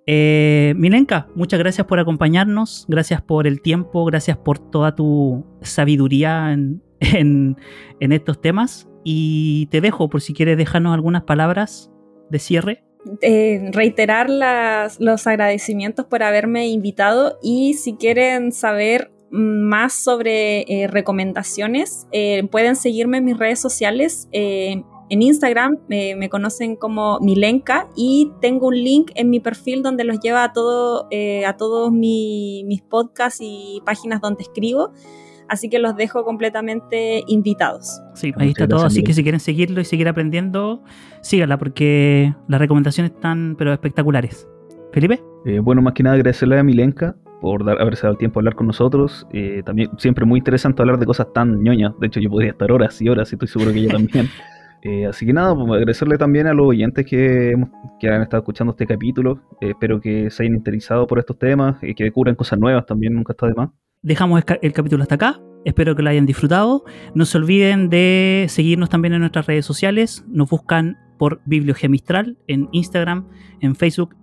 [0.10, 6.54] Eh, Milenka, muchas gracias por acompañarnos, gracias por el tiempo, gracias por toda tu sabiduría
[6.54, 6.82] en,
[8.00, 8.88] estos temas.
[9.04, 11.92] Y te dejo por si quieres dejarnos algunas palabras
[12.30, 12.84] de cierre.
[13.22, 22.08] Eh, reiterar los agradecimientos por haberme invitado y si quieren saber más sobre eh, recomendaciones,
[22.50, 24.30] pueden seguirme en mis redes sociales.
[25.10, 30.20] En Instagram me conocen como Milenka y tengo un link en mi perfil donde los
[30.20, 34.92] lleva a, todo, eh, a todos mis podcasts y páginas donde escribo.
[35.50, 38.02] Así que los dejo completamente invitados.
[38.14, 38.86] Sí, ahí está todo.
[38.86, 40.84] Así que si quieren seguirlo y seguir aprendiendo,
[41.22, 44.48] síganla porque las recomendaciones están pero espectaculares.
[44.92, 45.22] Felipe.
[45.46, 48.42] Eh, bueno, más que nada agradecerle a Milenka por dar, haberse dado el tiempo a
[48.42, 49.26] hablar con nosotros.
[49.32, 51.94] Eh, también siempre muy interesante hablar de cosas tan ñoñas.
[52.00, 54.28] De hecho, yo podría estar horas y horas y estoy seguro que ella también.
[54.88, 57.54] Eh, así que nada, pues agradecerle también a los oyentes que,
[58.00, 59.42] que han estado escuchando este capítulo.
[59.60, 63.14] Eh, espero que se hayan interesado por estos temas y que cubran cosas nuevas también,
[63.14, 63.70] nunca está de más.
[64.02, 65.42] dejamos el capítulo hasta acá.
[65.66, 66.86] Espero que lo hayan disfrutado.
[67.14, 70.24] No se olviden de seguirnos también en nuestras redes sociales.
[70.30, 73.28] Nos buscan por Bibliogía Mistral en Instagram,
[73.60, 74.16] en Facebook.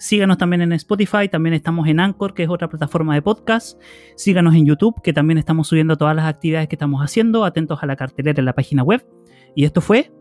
[0.00, 3.80] Síganos también en Spotify, también estamos en Anchor, que es otra plataforma de podcast.
[4.16, 7.44] Síganos en YouTube, que también estamos subiendo todas las actividades que estamos haciendo.
[7.44, 9.06] Atentos a la cartelera en la página web.
[9.54, 10.12] Y esto fue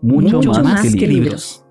[0.00, 1.64] mucho, más, que, libros.